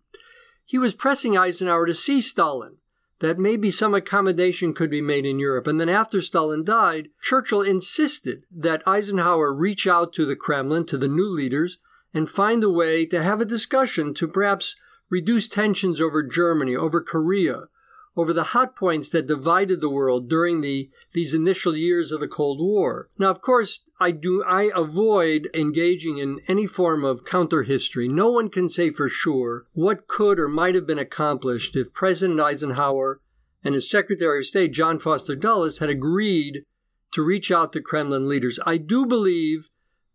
He 0.63 0.77
was 0.77 0.93
pressing 0.93 1.37
Eisenhower 1.37 1.85
to 1.85 1.93
see 1.93 2.21
Stalin 2.21 2.77
that 3.23 3.39
maybe 3.39 3.71
some 3.71 3.93
accommodation 3.95 4.73
could 4.73 4.89
be 4.89 5.01
made 5.01 5.25
in 5.25 5.39
Europe. 5.39 5.65
And 5.65 5.79
then 5.79 5.87
after 5.87 6.21
Stalin 6.21 6.65
died, 6.65 7.07
Churchill 7.21 7.61
insisted 7.61 8.43
that 8.51 8.85
Eisenhower 8.85 9.55
reach 9.55 9.87
out 9.87 10.11
to 10.13 10.25
the 10.25 10.35
Kremlin, 10.35 10.85
to 10.87 10.97
the 10.97 11.07
new 11.07 11.29
leaders, 11.29 11.77
and 12.13 12.29
find 12.29 12.65
a 12.65 12.69
way 12.69 13.05
to 13.05 13.23
have 13.23 13.39
a 13.39 13.45
discussion 13.45 14.13
to 14.15 14.27
perhaps 14.27 14.75
reduce 15.09 15.47
tensions 15.47 16.01
over 16.01 16.21
Germany, 16.21 16.75
over 16.75 16.99
Korea, 16.99 17.67
over 18.15 18.33
the 18.33 18.43
hot 18.43 18.75
points 18.75 19.09
that 19.09 19.27
divided 19.27 19.81
the 19.81 19.89
world 19.89 20.29
during 20.29 20.61
the 20.61 20.89
these 21.13 21.33
initial 21.33 21.75
years 21.75 22.11
of 22.11 22.19
the 22.19 22.27
Cold 22.27 22.59
War. 22.59 23.09
Now, 23.17 23.29
of 23.29 23.41
course, 23.41 23.83
I 23.99 24.11
do 24.11 24.43
I 24.43 24.71
avoid 24.75 25.49
engaging 25.53 26.17
in 26.17 26.39
any 26.47 26.67
form 26.67 27.03
of 27.03 27.25
counter 27.25 27.63
history. 27.63 28.07
No 28.07 28.31
one 28.31 28.49
can 28.49 28.69
say 28.69 28.89
for 28.89 29.09
sure 29.09 29.65
what 29.73 30.07
could 30.07 30.39
or 30.39 30.47
might 30.47 30.75
have 30.75 30.87
been 30.87 30.99
accomplished 30.99 31.75
if 31.75 31.93
President 31.93 32.39
Eisenhower 32.39 33.19
and 33.63 33.73
his 33.73 33.89
Secretary 33.89 34.39
of 34.39 34.45
State 34.45 34.73
John 34.73 34.99
Foster 34.99 35.35
Dulles 35.35 35.79
had 35.79 35.89
agreed 35.89 36.65
to 37.13 37.23
reach 37.23 37.51
out 37.51 37.71
to 37.73 37.81
Kremlin 37.81 38.27
leaders. 38.27 38.59
I 38.65 38.77
do 38.77 39.05
believe 39.05 39.69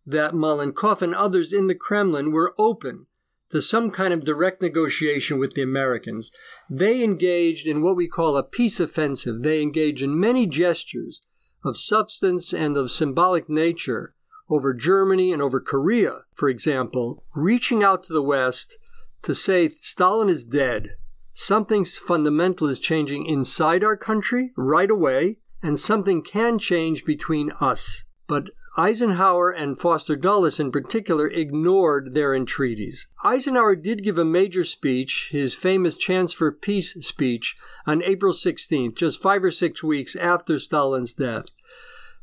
that 0.05 0.33
Malenkov 0.33 1.01
and 1.01 1.15
others 1.15 1.53
in 1.53 1.67
the 1.67 1.75
Kremlin 1.75 2.31
were 2.31 2.53
open 2.57 3.05
to 3.51 3.61
some 3.61 3.89
kind 3.91 4.13
of 4.13 4.25
direct 4.25 4.61
negotiation 4.61 5.39
with 5.39 5.53
the 5.53 5.61
Americans. 5.61 6.31
They 6.69 7.03
engaged 7.03 7.65
in 7.65 7.81
what 7.81 7.95
we 7.95 8.07
call 8.07 8.37
a 8.37 8.43
peace 8.43 8.79
offensive. 8.79 9.41
They 9.41 9.61
engaged 9.61 10.01
in 10.01 10.19
many 10.19 10.45
gestures 10.45 11.21
of 11.63 11.77
substance 11.77 12.53
and 12.53 12.77
of 12.77 12.91
symbolic 12.91 13.49
nature 13.49 14.13
over 14.49 14.73
Germany 14.73 15.31
and 15.31 15.41
over 15.41 15.59
Korea, 15.59 16.21
for 16.33 16.49
example, 16.49 17.23
reaching 17.35 17.83
out 17.83 18.03
to 18.03 18.13
the 18.13 18.23
West 18.23 18.77
to 19.21 19.35
say 19.35 19.67
Stalin 19.69 20.29
is 20.29 20.45
dead. 20.45 20.95
Something 21.33 21.85
fundamental 21.85 22.67
is 22.67 22.79
changing 22.79 23.25
inside 23.25 23.83
our 23.83 23.95
country 23.95 24.51
right 24.57 24.89
away, 24.89 25.37
and 25.61 25.79
something 25.79 26.21
can 26.21 26.57
change 26.57 27.05
between 27.05 27.51
us. 27.61 28.05
But 28.29 28.51
Eisenhower 28.77 29.49
and 29.49 29.75
Foster 29.75 30.15
Dulles 30.15 30.59
in 30.59 30.71
particular 30.71 31.27
ignored 31.27 32.13
their 32.13 32.35
entreaties. 32.35 33.07
Eisenhower 33.25 33.75
did 33.75 34.03
give 34.03 34.19
a 34.19 34.23
major 34.23 34.63
speech, 34.63 35.29
his 35.31 35.55
famous 35.55 35.97
Chance 35.97 36.33
for 36.33 36.51
Peace 36.51 36.93
speech, 37.01 37.57
on 37.87 38.03
April 38.03 38.31
16th, 38.31 38.95
just 38.95 39.19
five 39.19 39.43
or 39.43 39.49
six 39.49 39.83
weeks 39.83 40.15
after 40.15 40.59
Stalin's 40.59 41.15
death. 41.15 41.45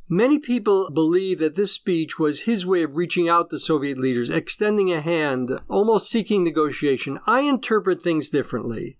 Many 0.08 0.38
people 0.38 0.88
believe 0.90 1.40
that 1.40 1.56
this 1.56 1.72
speech 1.72 2.20
was 2.20 2.42
his 2.42 2.64
way 2.64 2.84
of 2.84 2.94
reaching 2.94 3.28
out 3.28 3.50
to 3.50 3.58
Soviet 3.58 3.98
leaders, 3.98 4.30
extending 4.30 4.92
a 4.92 5.00
hand, 5.00 5.58
almost 5.66 6.08
seeking 6.08 6.44
negotiation. 6.44 7.18
I 7.26 7.40
interpret 7.40 8.00
things 8.00 8.30
differently. 8.30 8.96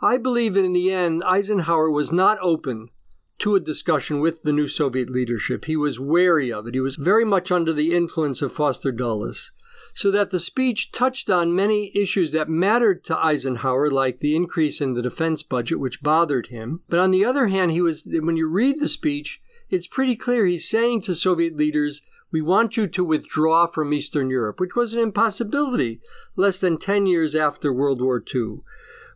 I 0.00 0.16
believe 0.16 0.54
that 0.54 0.64
in 0.64 0.72
the 0.72 0.90
end, 0.90 1.22
Eisenhower 1.22 1.90
was 1.90 2.12
not 2.12 2.38
open 2.40 2.88
to 3.38 3.54
a 3.54 3.60
discussion 3.60 4.20
with 4.20 4.42
the 4.42 4.52
new 4.52 4.68
Soviet 4.68 5.10
leadership. 5.10 5.64
He 5.66 5.76
was 5.76 6.00
wary 6.00 6.52
of 6.52 6.66
it. 6.66 6.74
He 6.74 6.80
was 6.80 6.96
very 6.96 7.24
much 7.24 7.52
under 7.52 7.72
the 7.72 7.94
influence 7.94 8.42
of 8.42 8.52
Foster 8.52 8.92
Dulles. 8.92 9.52
So 9.94 10.10
that 10.10 10.30
the 10.30 10.38
speech 10.38 10.92
touched 10.92 11.30
on 11.30 11.54
many 11.54 11.90
issues 11.94 12.32
that 12.32 12.48
mattered 12.48 13.04
to 13.04 13.18
Eisenhower, 13.18 13.90
like 13.90 14.20
the 14.20 14.36
increase 14.36 14.80
in 14.80 14.94
the 14.94 15.02
defense 15.02 15.42
budget, 15.42 15.80
which 15.80 16.02
bothered 16.02 16.48
him. 16.48 16.82
But 16.88 16.98
on 16.98 17.10
the 17.10 17.24
other 17.24 17.48
hand, 17.48 17.72
he 17.72 17.80
was, 17.80 18.06
when 18.06 18.36
you 18.36 18.48
read 18.48 18.78
the 18.78 18.88
speech, 18.88 19.40
it's 19.68 19.86
pretty 19.86 20.16
clear 20.16 20.46
he's 20.46 20.68
saying 20.68 21.02
to 21.02 21.14
Soviet 21.14 21.56
leaders, 21.56 22.02
we 22.32 22.42
want 22.42 22.76
you 22.76 22.86
to 22.88 23.04
withdraw 23.04 23.66
from 23.66 23.92
Eastern 23.92 24.30
Europe, 24.30 24.60
which 24.60 24.76
was 24.76 24.94
an 24.94 25.00
impossibility 25.00 26.00
less 26.34 26.60
than 26.60 26.78
10 26.78 27.06
years 27.06 27.34
after 27.34 27.72
World 27.72 28.00
War 28.00 28.22
II. 28.34 28.58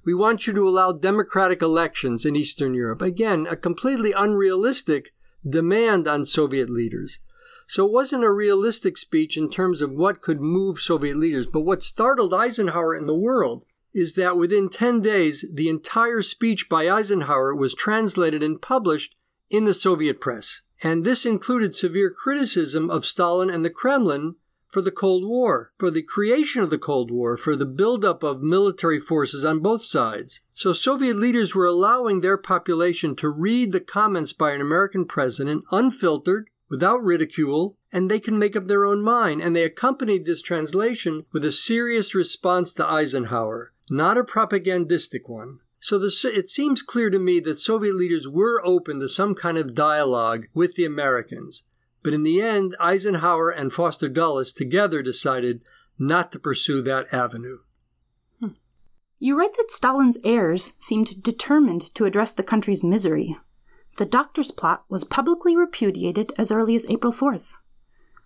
We 0.04 0.14
want 0.14 0.47
you 0.47 0.52
to 0.54 0.69
allow 0.69 0.92
democratic 0.92 1.61
elections 1.61 2.25
in 2.25 2.37
Eastern 2.37 2.75
Europe. 2.75 3.02
Again, 3.02 3.47
a 3.49 3.57
completely 3.57 4.12
unrealistic 4.12 5.12
demand 5.49 6.09
on 6.09 6.25
Soviet 6.25 6.71
leaders. 6.71 7.19
So 7.66 7.87
it 7.87 7.92
wasn't 7.92 8.25
a 8.25 8.33
realistic 8.33 8.99
speech 8.99 9.37
in 9.37 9.50
terms 9.50 9.80
of 9.80 9.92
what 9.92 10.23
could 10.23 10.40
move 10.40 10.80
Soviet 10.80 11.16
leaders. 11.16 11.47
But 11.47 11.61
what 11.61 11.83
startled 11.83 12.35
Eisenhower 12.35 12.97
in 12.97 13.07
the 13.07 13.14
world 13.14 13.64
is 13.92 14.14
that 14.14 14.37
within 14.37 14.69
10 14.69 15.00
days, 15.00 15.45
the 15.52 15.69
entire 15.69 16.23
speech 16.23 16.69
by 16.69 16.88
Eisenhower 16.88 17.54
was 17.54 17.75
translated 17.75 18.42
and 18.42 18.61
published 18.61 19.14
in 19.50 19.64
the 19.66 19.75
Soviet 19.75 20.21
press. 20.21 20.62
And 20.83 21.04
this 21.04 21.26
included 21.26 21.75
severe 21.75 22.11
criticism 22.11 22.90
of 22.90 23.04
Stalin 23.04 23.50
and 23.50 23.64
the 23.64 23.71
Kremlin 23.71 24.37
for 24.70 24.80
the 24.80 24.90
Cold 24.90 25.24
War, 25.24 25.72
for 25.78 25.90
the 25.90 26.02
creation 26.02 26.62
of 26.62 26.70
the 26.70 26.78
Cold 26.78 27.10
War, 27.10 27.36
for 27.36 27.56
the 27.56 27.66
buildup 27.66 28.22
of 28.22 28.42
military 28.42 29.00
forces 29.00 29.44
on 29.44 29.60
both 29.60 29.84
sides. 29.84 30.40
So 30.54 30.72
Soviet 30.72 31.16
leaders 31.16 31.54
were 31.54 31.66
allowing 31.66 32.20
their 32.20 32.36
population 32.36 33.16
to 33.16 33.28
read 33.28 33.72
the 33.72 33.80
comments 33.80 34.32
by 34.32 34.52
an 34.52 34.60
American 34.60 35.04
president 35.04 35.64
unfiltered, 35.70 36.48
without 36.68 37.02
ridicule, 37.02 37.76
and 37.92 38.08
they 38.08 38.20
can 38.20 38.38
make 38.38 38.54
up 38.54 38.66
their 38.66 38.84
own 38.84 39.02
mind. 39.02 39.42
And 39.42 39.54
they 39.54 39.64
accompanied 39.64 40.24
this 40.24 40.40
translation 40.40 41.26
with 41.32 41.44
a 41.44 41.52
serious 41.52 42.14
response 42.14 42.72
to 42.74 42.86
Eisenhower, 42.86 43.72
not 43.90 44.16
a 44.16 44.24
propagandistic 44.24 45.28
one. 45.28 45.58
So 45.80 45.98
the, 45.98 46.12
it 46.32 46.48
seems 46.48 46.82
clear 46.82 47.10
to 47.10 47.18
me 47.18 47.40
that 47.40 47.58
Soviet 47.58 47.94
leaders 47.94 48.28
were 48.28 48.64
open 48.64 49.00
to 49.00 49.08
some 49.08 49.34
kind 49.34 49.58
of 49.58 49.74
dialogue 49.74 50.46
with 50.54 50.76
the 50.76 50.84
Americans. 50.84 51.64
But 52.02 52.14
in 52.14 52.23
the 52.23 52.40
end, 52.40 52.75
Eisenhower 52.80 53.50
and 53.50 53.73
Foster 53.73 54.09
Dulles 54.09 54.52
together 54.52 55.02
decided 55.02 55.62
not 55.99 56.33
to 56.33 56.38
pursue 56.38 56.80
that 56.83 57.12
avenue. 57.12 57.59
Hmm. 58.40 58.52
You 59.19 59.38
write 59.38 59.57
that 59.59 59.71
Stalin's 59.71 60.16
heirs 60.25 60.73
seemed 60.80 61.23
determined 61.23 61.95
to 61.95 62.07
address 62.07 62.33
the 62.33 62.42
country's 62.42 62.83
misery. 62.83 63.37
The 63.99 64.07
doctor's 64.07 64.50
plot 64.50 64.85
was 64.88 65.04
publicly 65.04 65.54
repudiated 65.54 66.33
as 66.38 66.50
early 66.50 66.75
as 66.75 66.87
April 66.88 67.12
4th. 67.12 67.52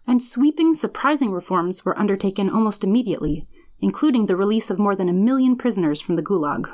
And 0.06 0.22
sweeping, 0.22 0.74
surprising 0.74 1.32
reforms 1.32 1.84
were 1.84 1.98
undertaken 1.98 2.50
almost 2.50 2.84
immediately, 2.84 3.48
including 3.80 4.26
the 4.26 4.36
release 4.36 4.70
of 4.70 4.78
more 4.78 4.94
than 4.94 5.08
a 5.08 5.14
million 5.14 5.56
prisoners 5.56 6.00
from 6.00 6.16
the 6.16 6.22
Gulag. 6.22 6.72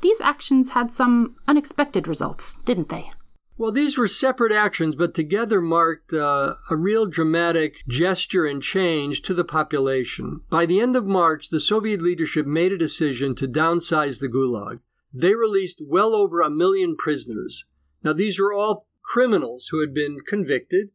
These 0.00 0.20
actions 0.20 0.70
had 0.70 0.90
some 0.90 1.36
unexpected 1.46 2.08
results, 2.08 2.56
didn't 2.64 2.88
they? 2.88 3.10
Well, 3.56 3.70
these 3.70 3.96
were 3.96 4.08
separate 4.08 4.50
actions, 4.50 4.96
but 4.96 5.14
together 5.14 5.60
marked 5.60 6.12
uh, 6.12 6.54
a 6.70 6.76
real 6.76 7.06
dramatic 7.06 7.84
gesture 7.86 8.46
and 8.46 8.60
change 8.60 9.22
to 9.22 9.34
the 9.34 9.44
population. 9.44 10.40
By 10.50 10.66
the 10.66 10.80
end 10.80 10.96
of 10.96 11.06
March, 11.06 11.50
the 11.50 11.60
Soviet 11.60 12.02
leadership 12.02 12.46
made 12.46 12.72
a 12.72 12.78
decision 12.78 13.36
to 13.36 13.46
downsize 13.46 14.18
the 14.18 14.28
Gulag. 14.28 14.78
They 15.12 15.36
released 15.36 15.82
well 15.86 16.16
over 16.16 16.40
a 16.40 16.50
million 16.50 16.96
prisoners. 16.96 17.66
Now, 18.02 18.12
these 18.12 18.40
were 18.40 18.52
all 18.52 18.88
criminals 19.04 19.68
who 19.70 19.80
had 19.80 19.94
been 19.94 20.18
convicted, 20.26 20.88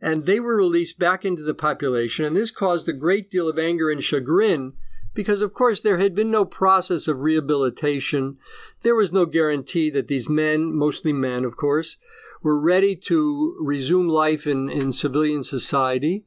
and 0.00 0.24
they 0.24 0.40
were 0.40 0.56
released 0.56 0.98
back 0.98 1.24
into 1.24 1.42
the 1.42 1.54
population, 1.54 2.24
and 2.24 2.34
this 2.34 2.50
caused 2.50 2.88
a 2.88 2.94
great 2.94 3.30
deal 3.30 3.48
of 3.48 3.58
anger 3.58 3.90
and 3.90 4.02
chagrin 4.02 4.72
because, 5.16 5.40
of 5.40 5.54
course, 5.54 5.80
there 5.80 5.98
had 5.98 6.14
been 6.14 6.30
no 6.30 6.44
process 6.44 7.08
of 7.08 7.20
rehabilitation. 7.20 8.36
There 8.82 8.94
was 8.94 9.12
no 9.12 9.24
guarantee 9.24 9.88
that 9.90 10.08
these 10.08 10.28
men, 10.28 10.76
mostly 10.76 11.12
men, 11.12 11.44
of 11.44 11.56
course, 11.56 11.96
were 12.42 12.60
ready 12.60 12.94
to 12.94 13.56
resume 13.60 14.08
life 14.08 14.46
in, 14.46 14.68
in 14.68 14.92
civilian 14.92 15.42
society. 15.42 16.24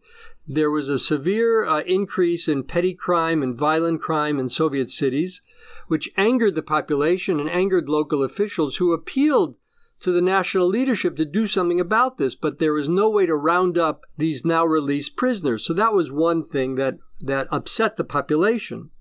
There 0.48 0.72
was 0.72 0.90
a 0.90 0.98
severe 0.98 1.68
uh, 1.68 1.82
increase 1.82 2.48
in 2.48 2.64
petty 2.64 2.96
crime 2.96 3.44
and 3.44 3.56
violent 3.56 4.02
crime 4.02 4.40
in 4.40 4.50
Soviet 4.50 4.90
cities, 4.90 5.44
which 5.88 6.10
angered 6.18 6.56
the 6.56 6.64
population 6.64 7.40
and 7.40 7.50
angered 7.50 7.88
local 7.88 8.24
officials 8.24 8.78
who 8.78 8.92
appealed 8.92 9.58
to 10.00 10.12
the 10.12 10.22
national 10.22 10.68
leadership 10.68 11.16
to 11.18 11.26
do 11.26 11.46
something 11.46 11.80
about 11.80 12.18
this, 12.18 12.36
but 12.36 12.60
there 12.60 12.74
was 12.74 12.88
no 12.88 13.10
way 13.10 13.26
to 13.26 13.36
round 13.36 13.78
up 13.78 14.06
these 14.18 14.46
now 14.46 14.66
released 14.66 15.18
prisoners. 15.18 15.66
So 15.66 15.74
that 15.74 15.94
was 15.94 16.12
one 16.12 16.42
thing 16.42 16.76
that, 16.76 16.98
that 17.22 17.48
upset 17.52 17.98
the 17.98 18.04
population. 18.04 18.92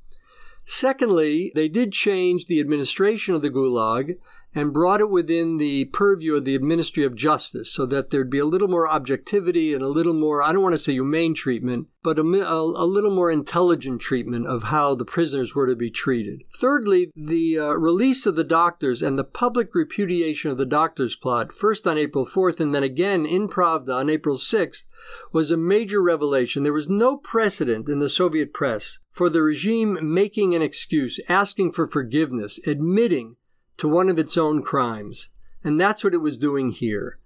Secondly, 0.65 1.51
they 1.55 1.69
did 1.69 1.93
change 1.93 2.47
the 2.47 2.61
administration 2.61 3.35
of 3.35 3.43
the 3.43 3.51
Gulag, 3.51 4.17
and 4.59 4.73
brought 4.73 5.01
it 5.01 5.09
within 5.09 5.57
the 5.59 5.85
purview 5.87 6.35
of 6.35 6.45
the 6.45 6.59
Ministry 6.59 7.05
of 7.05 7.15
Justice 7.15 7.73
so 7.73 7.87
that 7.87 8.11
there'd 8.11 8.31
be 8.31 8.41
a 8.41 8.45
little 8.45 8.69
more 8.69 8.91
objectivity 8.91 9.73
and 9.73 9.83
a 9.83 9.89
little 9.89 10.15
more, 10.15 10.43
I 10.43 10.53
don't 10.53 10.63
want 10.63 10.75
to 10.75 10.79
say 10.79 10.93
humane 10.93 11.35
treatment, 11.35 11.87
but 12.03 12.19
a, 12.19 12.23
a, 12.23 12.87
little 12.87 13.15
more 13.15 13.31
intelligent 13.31 14.01
treatment 14.01 14.47
of 14.47 14.65
how 14.65 14.95
the 14.95 15.05
prisoners 15.05 15.55
were 15.55 15.67
to 15.67 15.77
be 15.77 15.91
treated. 15.91 16.43
Thirdly, 16.53 17.13
the 17.15 17.59
uh, 17.59 17.65
release 17.75 18.27
of 18.27 18.35
the 18.35 18.45
doctors 18.45 19.03
and 19.03 19.19
the 19.19 19.25
public 19.25 19.75
repudiation 19.75 20.51
of 20.51 20.59
the 20.59 20.67
doctors 20.67 21.15
plot, 21.15 21.53
first 21.53 21.87
on 21.87 21.97
April 21.97 22.27
4th 22.27 22.61
and 22.61 22.75
then 22.75 22.83
again 22.83 23.25
in 23.27 23.49
Pravda 23.49 23.95
on 23.95 24.11
April 24.11 24.37
6th, 24.37 24.87
was 25.33 25.51
a 25.51 25.57
major 25.57 26.03
revelation. 26.03 26.63
There 26.63 26.73
was 26.73 26.89
no 26.89 27.17
precedent 27.17 27.89
in 27.89 28.01
the 28.01 28.09
Soviet 28.09 28.53
press 28.53 28.99
for 29.11 29.29
the 29.29 29.43
regime 29.43 29.99
making 30.01 30.55
an 30.55 30.63
excuse, 30.63 31.19
asking 31.29 31.73
for 31.73 31.87
forgiveness, 31.87 32.61
admitting 32.67 33.37
to 33.79 33.89
one 33.89 34.09
of 34.09 34.19
its 34.19 34.37
own 34.37 34.63
crimes. 34.63 35.31
And 35.65 35.81
that's 35.81 36.05
what 36.05 36.15
it 36.15 36.19
was 36.19 36.39
doing 36.39 36.71
here. 36.71 37.19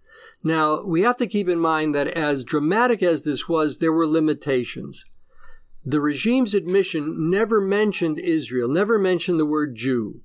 Now, 0.44 0.82
we 0.82 1.02
have 1.02 1.16
to 1.18 1.26
keep 1.26 1.48
in 1.48 1.58
mind 1.58 1.94
that 1.94 2.08
as 2.08 2.44
dramatic 2.44 3.02
as 3.02 3.24
this 3.24 3.48
was, 3.48 3.78
there 3.78 3.92
were 3.92 4.06
limitations. 4.06 5.04
The 5.84 6.00
regime's 6.00 6.54
admission 6.54 7.30
never 7.30 7.60
mentioned 7.60 8.18
Israel, 8.18 8.68
never 8.68 8.98
mentioned 8.98 9.38
the 9.38 9.46
word 9.46 9.74
Jew, 9.74 10.20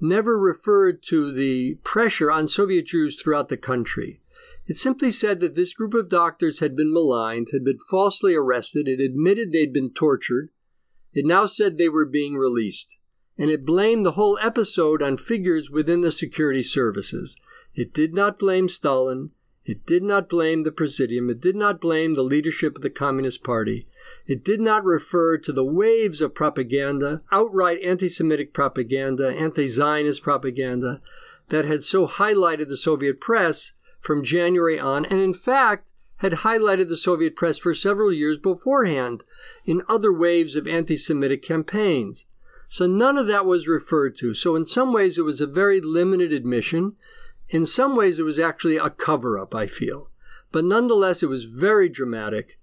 never 0.00 0.38
referred 0.38 1.02
to 1.04 1.32
the 1.32 1.76
pressure 1.82 2.30
on 2.30 2.46
Soviet 2.46 2.86
Jews 2.86 3.20
throughout 3.20 3.48
the 3.48 3.56
country. 3.56 4.20
It 4.66 4.76
simply 4.76 5.10
said 5.10 5.40
that 5.40 5.54
this 5.54 5.72
group 5.72 5.94
of 5.94 6.10
doctors 6.10 6.60
had 6.60 6.76
been 6.76 6.92
maligned, 6.92 7.48
had 7.52 7.64
been 7.64 7.78
falsely 7.90 8.34
arrested, 8.34 8.86
it 8.86 9.00
admitted 9.00 9.50
they'd 9.50 9.72
been 9.72 9.92
tortured. 9.92 10.50
It 11.12 11.24
now 11.24 11.46
said 11.46 11.78
they 11.78 11.88
were 11.88 12.04
being 12.04 12.34
released 12.34 12.98
and 13.38 13.50
it 13.50 13.64
blamed 13.64 14.04
the 14.04 14.12
whole 14.12 14.38
episode 14.42 15.02
on 15.02 15.16
figures 15.16 15.70
within 15.70 16.00
the 16.00 16.12
security 16.12 16.62
services. 16.62 17.36
It 17.74 17.94
did 17.94 18.12
not 18.12 18.38
blame 18.38 18.68
Stalin. 18.68 19.30
It 19.64 19.86
did 19.86 20.02
not 20.02 20.28
blame 20.28 20.62
the 20.62 20.72
Presidium. 20.72 21.28
It 21.30 21.40
did 21.40 21.54
not 21.54 21.80
blame 21.80 22.14
the 22.14 22.22
leadership 22.22 22.76
of 22.76 22.82
the 22.82 22.90
Communist 22.90 23.44
Party. 23.44 23.86
It 24.26 24.42
did 24.42 24.60
not 24.60 24.84
refer 24.84 25.38
to 25.38 25.52
the 25.52 25.64
waves 25.64 26.20
of 26.20 26.34
propaganda, 26.34 27.22
outright 27.30 27.78
anti 27.84 28.08
Semitic 28.08 28.52
propaganda, 28.54 29.28
anti 29.28 29.68
Zionist 29.68 30.22
propaganda, 30.22 31.00
that 31.50 31.66
had 31.66 31.84
so 31.84 32.06
highlighted 32.06 32.68
the 32.68 32.76
Soviet 32.76 33.20
press 33.20 33.72
from 34.00 34.24
January 34.24 34.78
on, 34.78 35.04
and 35.04 35.20
in 35.20 35.34
fact, 35.34 35.92
had 36.18 36.32
highlighted 36.32 36.88
the 36.88 36.96
Soviet 36.96 37.36
press 37.36 37.58
for 37.58 37.74
several 37.74 38.12
years 38.12 38.38
beforehand 38.38 39.22
in 39.64 39.82
other 39.88 40.12
waves 40.12 40.56
of 40.56 40.66
anti 40.66 40.96
Semitic 40.96 41.42
campaigns. 41.42 42.26
So 42.68 42.86
none 42.86 43.16
of 43.16 43.26
that 43.26 43.46
was 43.46 43.66
referred 43.66 44.16
to. 44.18 44.34
So 44.34 44.54
in 44.54 44.66
some 44.66 44.92
ways, 44.92 45.18
it 45.18 45.22
was 45.22 45.40
a 45.40 45.46
very 45.46 45.80
limited 45.80 46.32
admission. 46.32 46.96
In 47.48 47.64
some 47.64 47.96
ways, 47.96 48.18
it 48.18 48.24
was 48.24 48.38
actually 48.38 48.76
a 48.76 48.90
cover 48.90 49.38
up, 49.38 49.54
I 49.54 49.66
feel. 49.66 50.10
But 50.52 50.64
nonetheless, 50.64 51.22
it 51.22 51.28
was 51.28 51.44
very 51.44 51.88
dramatic 51.88 52.58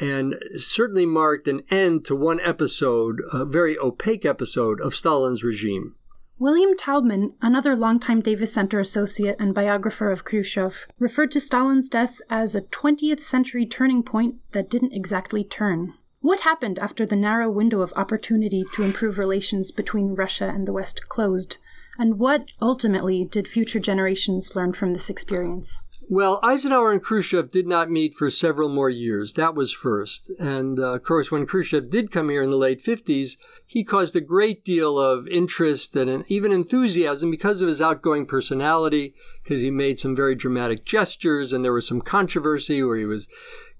and 0.00 0.36
certainly 0.56 1.04
marked 1.04 1.46
an 1.48 1.62
end 1.70 2.04
to 2.06 2.16
one 2.16 2.40
episode, 2.40 3.20
a 3.32 3.44
very 3.44 3.78
opaque 3.78 4.24
episode 4.24 4.80
of 4.80 4.94
Stalin's 4.94 5.44
regime. 5.44 5.96
William 6.38 6.74
Taubman, 6.74 7.30
another 7.40 7.76
longtime 7.76 8.20
Davis 8.20 8.52
Center 8.52 8.80
associate 8.80 9.36
and 9.38 9.54
biographer 9.54 10.10
of 10.10 10.24
Khrushchev, 10.24 10.86
referred 10.98 11.30
to 11.32 11.40
Stalin's 11.40 11.88
death 11.88 12.20
as 12.28 12.54
a 12.54 12.62
20th 12.62 13.20
century 13.20 13.66
turning 13.66 14.02
point 14.02 14.36
that 14.52 14.70
didn't 14.70 14.92
exactly 14.92 15.44
turn. 15.44 15.94
What 16.22 16.40
happened 16.40 16.78
after 16.78 17.04
the 17.04 17.16
narrow 17.16 17.50
window 17.50 17.80
of 17.80 17.92
opportunity 17.96 18.64
to 18.76 18.84
improve 18.84 19.18
relations 19.18 19.72
between 19.72 20.14
Russia 20.14 20.52
and 20.54 20.68
the 20.68 20.72
West 20.72 21.08
closed? 21.08 21.56
And 21.98 22.16
what, 22.16 22.44
ultimately, 22.60 23.24
did 23.24 23.48
future 23.48 23.80
generations 23.80 24.54
learn 24.54 24.72
from 24.72 24.94
this 24.94 25.10
experience? 25.10 25.82
Well, 26.08 26.38
Eisenhower 26.42 26.92
and 26.92 27.02
Khrushchev 27.02 27.50
did 27.50 27.66
not 27.66 27.90
meet 27.90 28.14
for 28.14 28.30
several 28.30 28.68
more 28.68 28.90
years. 28.90 29.32
That 29.32 29.56
was 29.56 29.72
first. 29.72 30.30
And 30.38 30.78
uh, 30.78 30.94
of 30.94 31.02
course, 31.02 31.32
when 31.32 31.46
Khrushchev 31.46 31.90
did 31.90 32.12
come 32.12 32.28
here 32.28 32.42
in 32.42 32.50
the 32.50 32.56
late 32.56 32.84
50s, 32.84 33.36
he 33.66 33.82
caused 33.82 34.14
a 34.14 34.20
great 34.20 34.64
deal 34.64 35.00
of 35.00 35.26
interest 35.26 35.96
and 35.96 36.24
even 36.28 36.52
enthusiasm 36.52 37.30
because 37.30 37.62
of 37.62 37.68
his 37.68 37.80
outgoing 37.80 38.26
personality, 38.26 39.14
because 39.42 39.62
he 39.62 39.70
made 39.70 39.98
some 39.98 40.14
very 40.14 40.34
dramatic 40.34 40.84
gestures, 40.84 41.52
and 41.52 41.64
there 41.64 41.72
was 41.72 41.88
some 41.88 42.00
controversy 42.00 42.82
where 42.82 42.98
he 42.98 43.06
was 43.06 43.28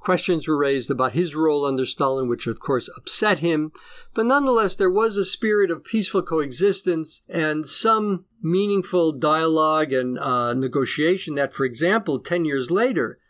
Questions 0.02 0.48
were 0.48 0.58
raised 0.58 0.90
about 0.90 1.12
his 1.12 1.36
role 1.36 1.64
under 1.64 1.86
Stalin, 1.86 2.26
which 2.26 2.48
of 2.48 2.58
course 2.58 2.90
upset 2.96 3.38
him. 3.38 3.70
But 4.14 4.26
nonetheless, 4.26 4.74
there 4.74 4.90
was 4.90 5.16
a 5.16 5.24
spirit 5.24 5.70
of 5.70 5.84
peaceful 5.84 6.22
coexistence 6.22 7.22
and 7.28 7.68
some 7.68 8.24
meaningful 8.42 9.12
dialogue 9.12 9.92
and 9.92 10.18
uh, 10.18 10.54
negotiation 10.54 11.36
that, 11.36 11.54
for 11.54 11.64
example, 11.64 12.18
10 12.18 12.44
years 12.44 12.68
later, 12.68 13.20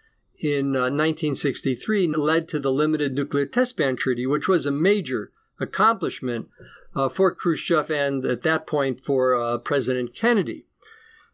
in 0.42 0.74
uh, 0.74 0.88
1963, 0.88 2.06
led 2.06 2.48
to 2.48 2.58
the 2.58 2.72
Limited 2.72 3.12
Nuclear 3.12 3.44
Test 3.44 3.76
Ban 3.76 3.94
Treaty, 3.94 4.26
which 4.26 4.48
was 4.48 4.64
a 4.64 4.70
major 4.70 5.30
accomplishment 5.60 6.48
uh, 6.96 7.10
for 7.10 7.34
Khrushchev 7.34 7.90
and 7.90 8.24
at 8.24 8.40
that 8.44 8.66
point 8.66 9.04
for 9.04 9.38
uh, 9.38 9.58
President 9.58 10.14
Kennedy. 10.14 10.64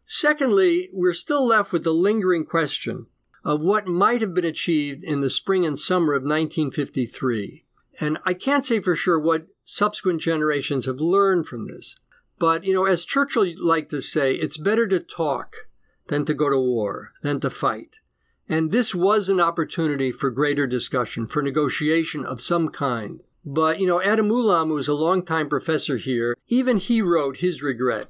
Secondly, 0.03 0.89
we're 0.91 1.13
still 1.13 1.47
left 1.47 1.71
with 1.71 1.85
the 1.85 1.93
lingering 1.93 2.43
question 2.43 3.05
of 3.43 3.61
what 3.61 3.87
might 3.87 4.21
have 4.21 4.33
been 4.33 4.45
achieved 4.45 5.03
in 5.03 5.21
the 5.21 5.29
spring 5.29 5.65
and 5.65 5.79
summer 5.79 6.13
of 6.13 6.23
1953. 6.23 7.65
And 7.99 8.17
I 8.25 8.33
can't 8.33 8.65
say 8.65 8.79
for 8.79 8.95
sure 8.95 9.19
what 9.19 9.47
subsequent 9.63 10.21
generations 10.21 10.85
have 10.85 10.99
learned 10.99 11.47
from 11.47 11.67
this. 11.67 11.95
But, 12.37 12.63
you 12.63 12.73
know, 12.73 12.85
as 12.85 13.05
Churchill 13.05 13.45
liked 13.61 13.91
to 13.91 14.01
say, 14.01 14.33
it's 14.33 14.57
better 14.57 14.87
to 14.87 14.99
talk 14.99 15.67
than 16.07 16.25
to 16.25 16.33
go 16.33 16.49
to 16.49 16.57
war, 16.57 17.11
than 17.21 17.39
to 17.41 17.49
fight. 17.49 17.99
And 18.47 18.71
this 18.71 18.95
was 18.95 19.29
an 19.29 19.39
opportunity 19.39 20.11
for 20.11 20.31
greater 20.31 20.65
discussion, 20.65 21.27
for 21.27 21.43
negotiation 21.43 22.25
of 22.25 22.41
some 22.41 22.69
kind. 22.69 23.21
But, 23.45 23.79
you 23.79 23.87
know, 23.87 24.01
Adam 24.01 24.29
Ulam, 24.29 24.67
who 24.67 24.75
was 24.75 24.87
a 24.87 24.93
longtime 24.93 25.49
professor 25.49 25.97
here, 25.97 26.35
even 26.47 26.77
he 26.77 27.01
wrote 27.01 27.37
his 27.37 27.61
regret 27.61 28.09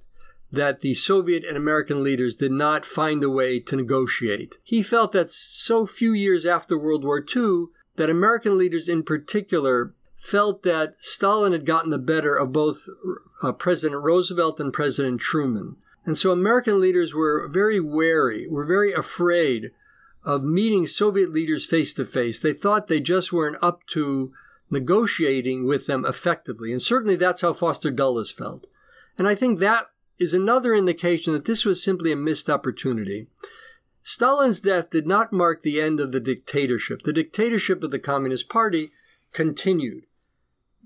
that 0.52 0.80
the 0.80 0.94
Soviet 0.94 1.44
and 1.46 1.56
American 1.56 2.04
leaders 2.04 2.36
did 2.36 2.52
not 2.52 2.86
find 2.86 3.24
a 3.24 3.30
way 3.30 3.60
to 3.60 3.76
negotiate. 3.76 4.58
He 4.64 4.82
felt 4.82 5.12
that 5.12 5.32
so 5.32 5.86
few 5.86 6.14
years 6.14 6.46
after 6.46 6.78
World 6.78 7.04
War 7.04 7.24
II, 7.24 7.66
that 7.98 8.10
American 8.10 8.58
leaders 8.58 8.90
in 8.90 9.04
particular 9.04 9.94
felt 10.16 10.64
that 10.64 10.96
Stalin 11.00 11.52
had 11.52 11.66
gotten 11.66 11.92
the 11.92 12.00
better 12.00 12.36
of 12.36 12.52
both 12.52 12.88
uh, 13.44 13.52
President 13.52 14.02
Roosevelt 14.02 14.60
and 14.60 14.74
President 14.74 15.22
Truman. 15.22 15.76
And 16.06 16.18
so 16.18 16.32
American 16.32 16.80
leaders 16.80 17.14
were 17.14 17.48
very 17.48 17.80
wary, 17.80 18.48
were 18.50 18.66
very 18.66 18.94
afraid 18.94 19.72
of 20.26 20.44
meeting 20.44 20.88
Soviet 20.88 21.32
leaders 21.32 21.66
face 21.66 21.94
to 21.94 22.06
face. 22.06 22.40
They 22.40 22.54
thought 22.54 22.88
they 22.88 23.00
just 23.00 23.32
weren't 23.32 23.62
up 23.62 23.86
to 23.88 24.34
negotiating 24.70 25.66
with 25.66 25.88
them 25.88 26.06
effectively. 26.06 26.72
And 26.72 26.82
certainly 26.82 27.16
that's 27.16 27.42
how 27.42 27.54
Foster 27.54 27.92
Dulles 27.92 28.32
felt. 28.32 28.68
And 29.18 29.28
I 29.28 29.36
think 29.36 29.60
that 29.60 29.86
is 30.20 30.34
another 30.34 30.76
indication 30.76 31.34
that 31.34 31.46
this 31.46 31.66
was 31.66 31.84
simply 31.84 32.12
a 32.12 32.16
missed 32.16 32.50
opportunity. 32.50 33.28
Stalin's 34.04 34.62
death 34.62 34.90
did 34.90 35.08
not 35.08 35.34
mark 35.34 35.62
the 35.62 35.80
end 35.80 36.00
of 36.00 36.12
the 36.12 36.20
dictatorship. 36.20 37.04
The 37.04 37.14
dictatorship 37.14 37.84
of 37.84 37.92
the 37.92 38.00
Communist 38.00 38.50
Party 38.50 38.92
continued. 39.34 40.06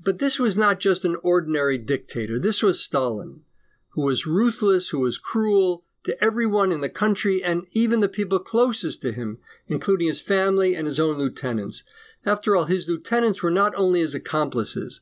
But 0.01 0.19
this 0.19 0.39
was 0.39 0.57
not 0.57 0.79
just 0.79 1.05
an 1.05 1.15
ordinary 1.23 1.77
dictator. 1.77 2.37
This 2.37 2.61
was 2.61 2.83
Stalin, 2.83 3.41
who 3.89 4.05
was 4.05 4.25
ruthless, 4.25 4.89
who 4.89 4.99
was 4.99 5.17
cruel 5.17 5.83
to 6.03 6.21
everyone 6.21 6.71
in 6.71 6.81
the 6.81 6.89
country 6.89 7.41
and 7.43 7.63
even 7.71 8.01
the 8.01 8.09
people 8.09 8.39
closest 8.39 9.01
to 9.01 9.13
him, 9.13 9.39
including 9.67 10.07
his 10.07 10.19
family 10.19 10.75
and 10.75 10.85
his 10.85 10.99
own 10.99 11.17
lieutenants. 11.17 11.83
After 12.25 12.55
all, 12.55 12.65
his 12.65 12.87
lieutenants 12.87 13.41
were 13.41 13.51
not 13.51 13.73
only 13.75 14.01
his 14.01 14.13
accomplices, 14.13 15.01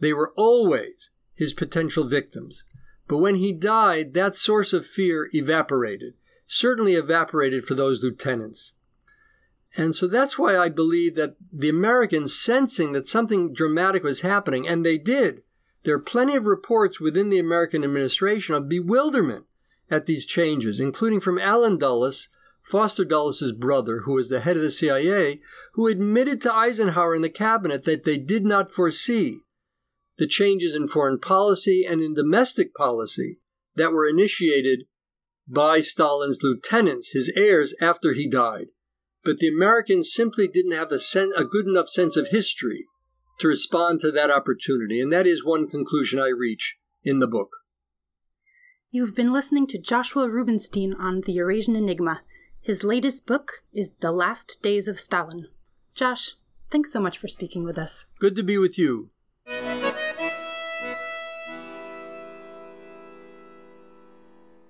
they 0.00 0.12
were 0.12 0.32
always 0.36 1.10
his 1.34 1.52
potential 1.52 2.04
victims. 2.04 2.64
But 3.08 3.18
when 3.18 3.36
he 3.36 3.52
died, 3.52 4.12
that 4.12 4.36
source 4.36 4.72
of 4.72 4.86
fear 4.86 5.28
evaporated, 5.32 6.14
certainly 6.46 6.94
evaporated 6.94 7.64
for 7.64 7.74
those 7.74 8.02
lieutenants. 8.02 8.74
And 9.76 9.94
so 9.94 10.06
that's 10.06 10.38
why 10.38 10.56
I 10.56 10.68
believe 10.68 11.14
that 11.14 11.36
the 11.52 11.68
Americans, 11.68 12.38
sensing 12.38 12.92
that 12.92 13.08
something 13.08 13.52
dramatic 13.52 14.02
was 14.02 14.20
happening, 14.20 14.68
and 14.68 14.84
they 14.84 14.98
did, 14.98 15.42
there 15.84 15.94
are 15.94 16.00
plenty 16.00 16.36
of 16.36 16.46
reports 16.46 17.00
within 17.00 17.30
the 17.30 17.38
American 17.38 17.82
administration 17.82 18.54
of 18.54 18.68
bewilderment 18.68 19.46
at 19.90 20.06
these 20.06 20.26
changes, 20.26 20.80
including 20.80 21.20
from 21.20 21.38
Allen 21.38 21.78
Dulles, 21.78 22.28
Foster 22.62 23.04
Dulles' 23.04 23.52
brother, 23.52 24.00
who 24.00 24.14
was 24.14 24.28
the 24.28 24.40
head 24.40 24.56
of 24.56 24.62
the 24.62 24.70
CIA, 24.70 25.38
who 25.72 25.86
admitted 25.86 26.42
to 26.42 26.52
Eisenhower 26.52 27.14
in 27.14 27.22
the 27.22 27.30
cabinet 27.30 27.84
that 27.84 28.04
they 28.04 28.18
did 28.18 28.44
not 28.44 28.70
foresee 28.70 29.40
the 30.18 30.26
changes 30.26 30.74
in 30.74 30.86
foreign 30.86 31.18
policy 31.18 31.86
and 31.88 32.02
in 32.02 32.14
domestic 32.14 32.74
policy 32.74 33.38
that 33.76 33.92
were 33.92 34.08
initiated 34.08 34.84
by 35.46 35.80
Stalin's 35.80 36.40
lieutenants, 36.42 37.12
his 37.12 37.32
heirs, 37.34 37.74
after 37.80 38.12
he 38.12 38.28
died. 38.28 38.66
But 39.24 39.38
the 39.38 39.48
Americans 39.48 40.12
simply 40.12 40.46
didn't 40.46 40.72
have 40.72 40.92
a, 40.92 40.98
sen- 40.98 41.32
a 41.36 41.44
good 41.44 41.66
enough 41.66 41.88
sense 41.88 42.16
of 42.16 42.28
history 42.28 42.86
to 43.38 43.48
respond 43.48 44.00
to 44.00 44.10
that 44.10 44.30
opportunity, 44.30 45.00
and 45.00 45.12
that 45.12 45.26
is 45.26 45.44
one 45.44 45.68
conclusion 45.68 46.18
I 46.18 46.28
reach 46.28 46.76
in 47.04 47.20
the 47.20 47.26
book. 47.26 47.50
You've 48.90 49.14
been 49.14 49.32
listening 49.32 49.66
to 49.68 49.78
Joshua 49.78 50.28
Rubenstein 50.28 50.94
on 50.94 51.22
the 51.22 51.32
Eurasian 51.32 51.76
Enigma. 51.76 52.22
His 52.60 52.84
latest 52.84 53.26
book 53.26 53.62
is 53.72 53.92
The 54.00 54.12
Last 54.12 54.58
Days 54.62 54.88
of 54.88 54.98
Stalin. 54.98 55.46
Josh, 55.94 56.34
thanks 56.70 56.92
so 56.92 57.00
much 57.00 57.18
for 57.18 57.28
speaking 57.28 57.64
with 57.64 57.78
us. 57.78 58.06
Good 58.18 58.34
to 58.36 58.42
be 58.42 58.58
with 58.58 58.78
you. 58.78 59.10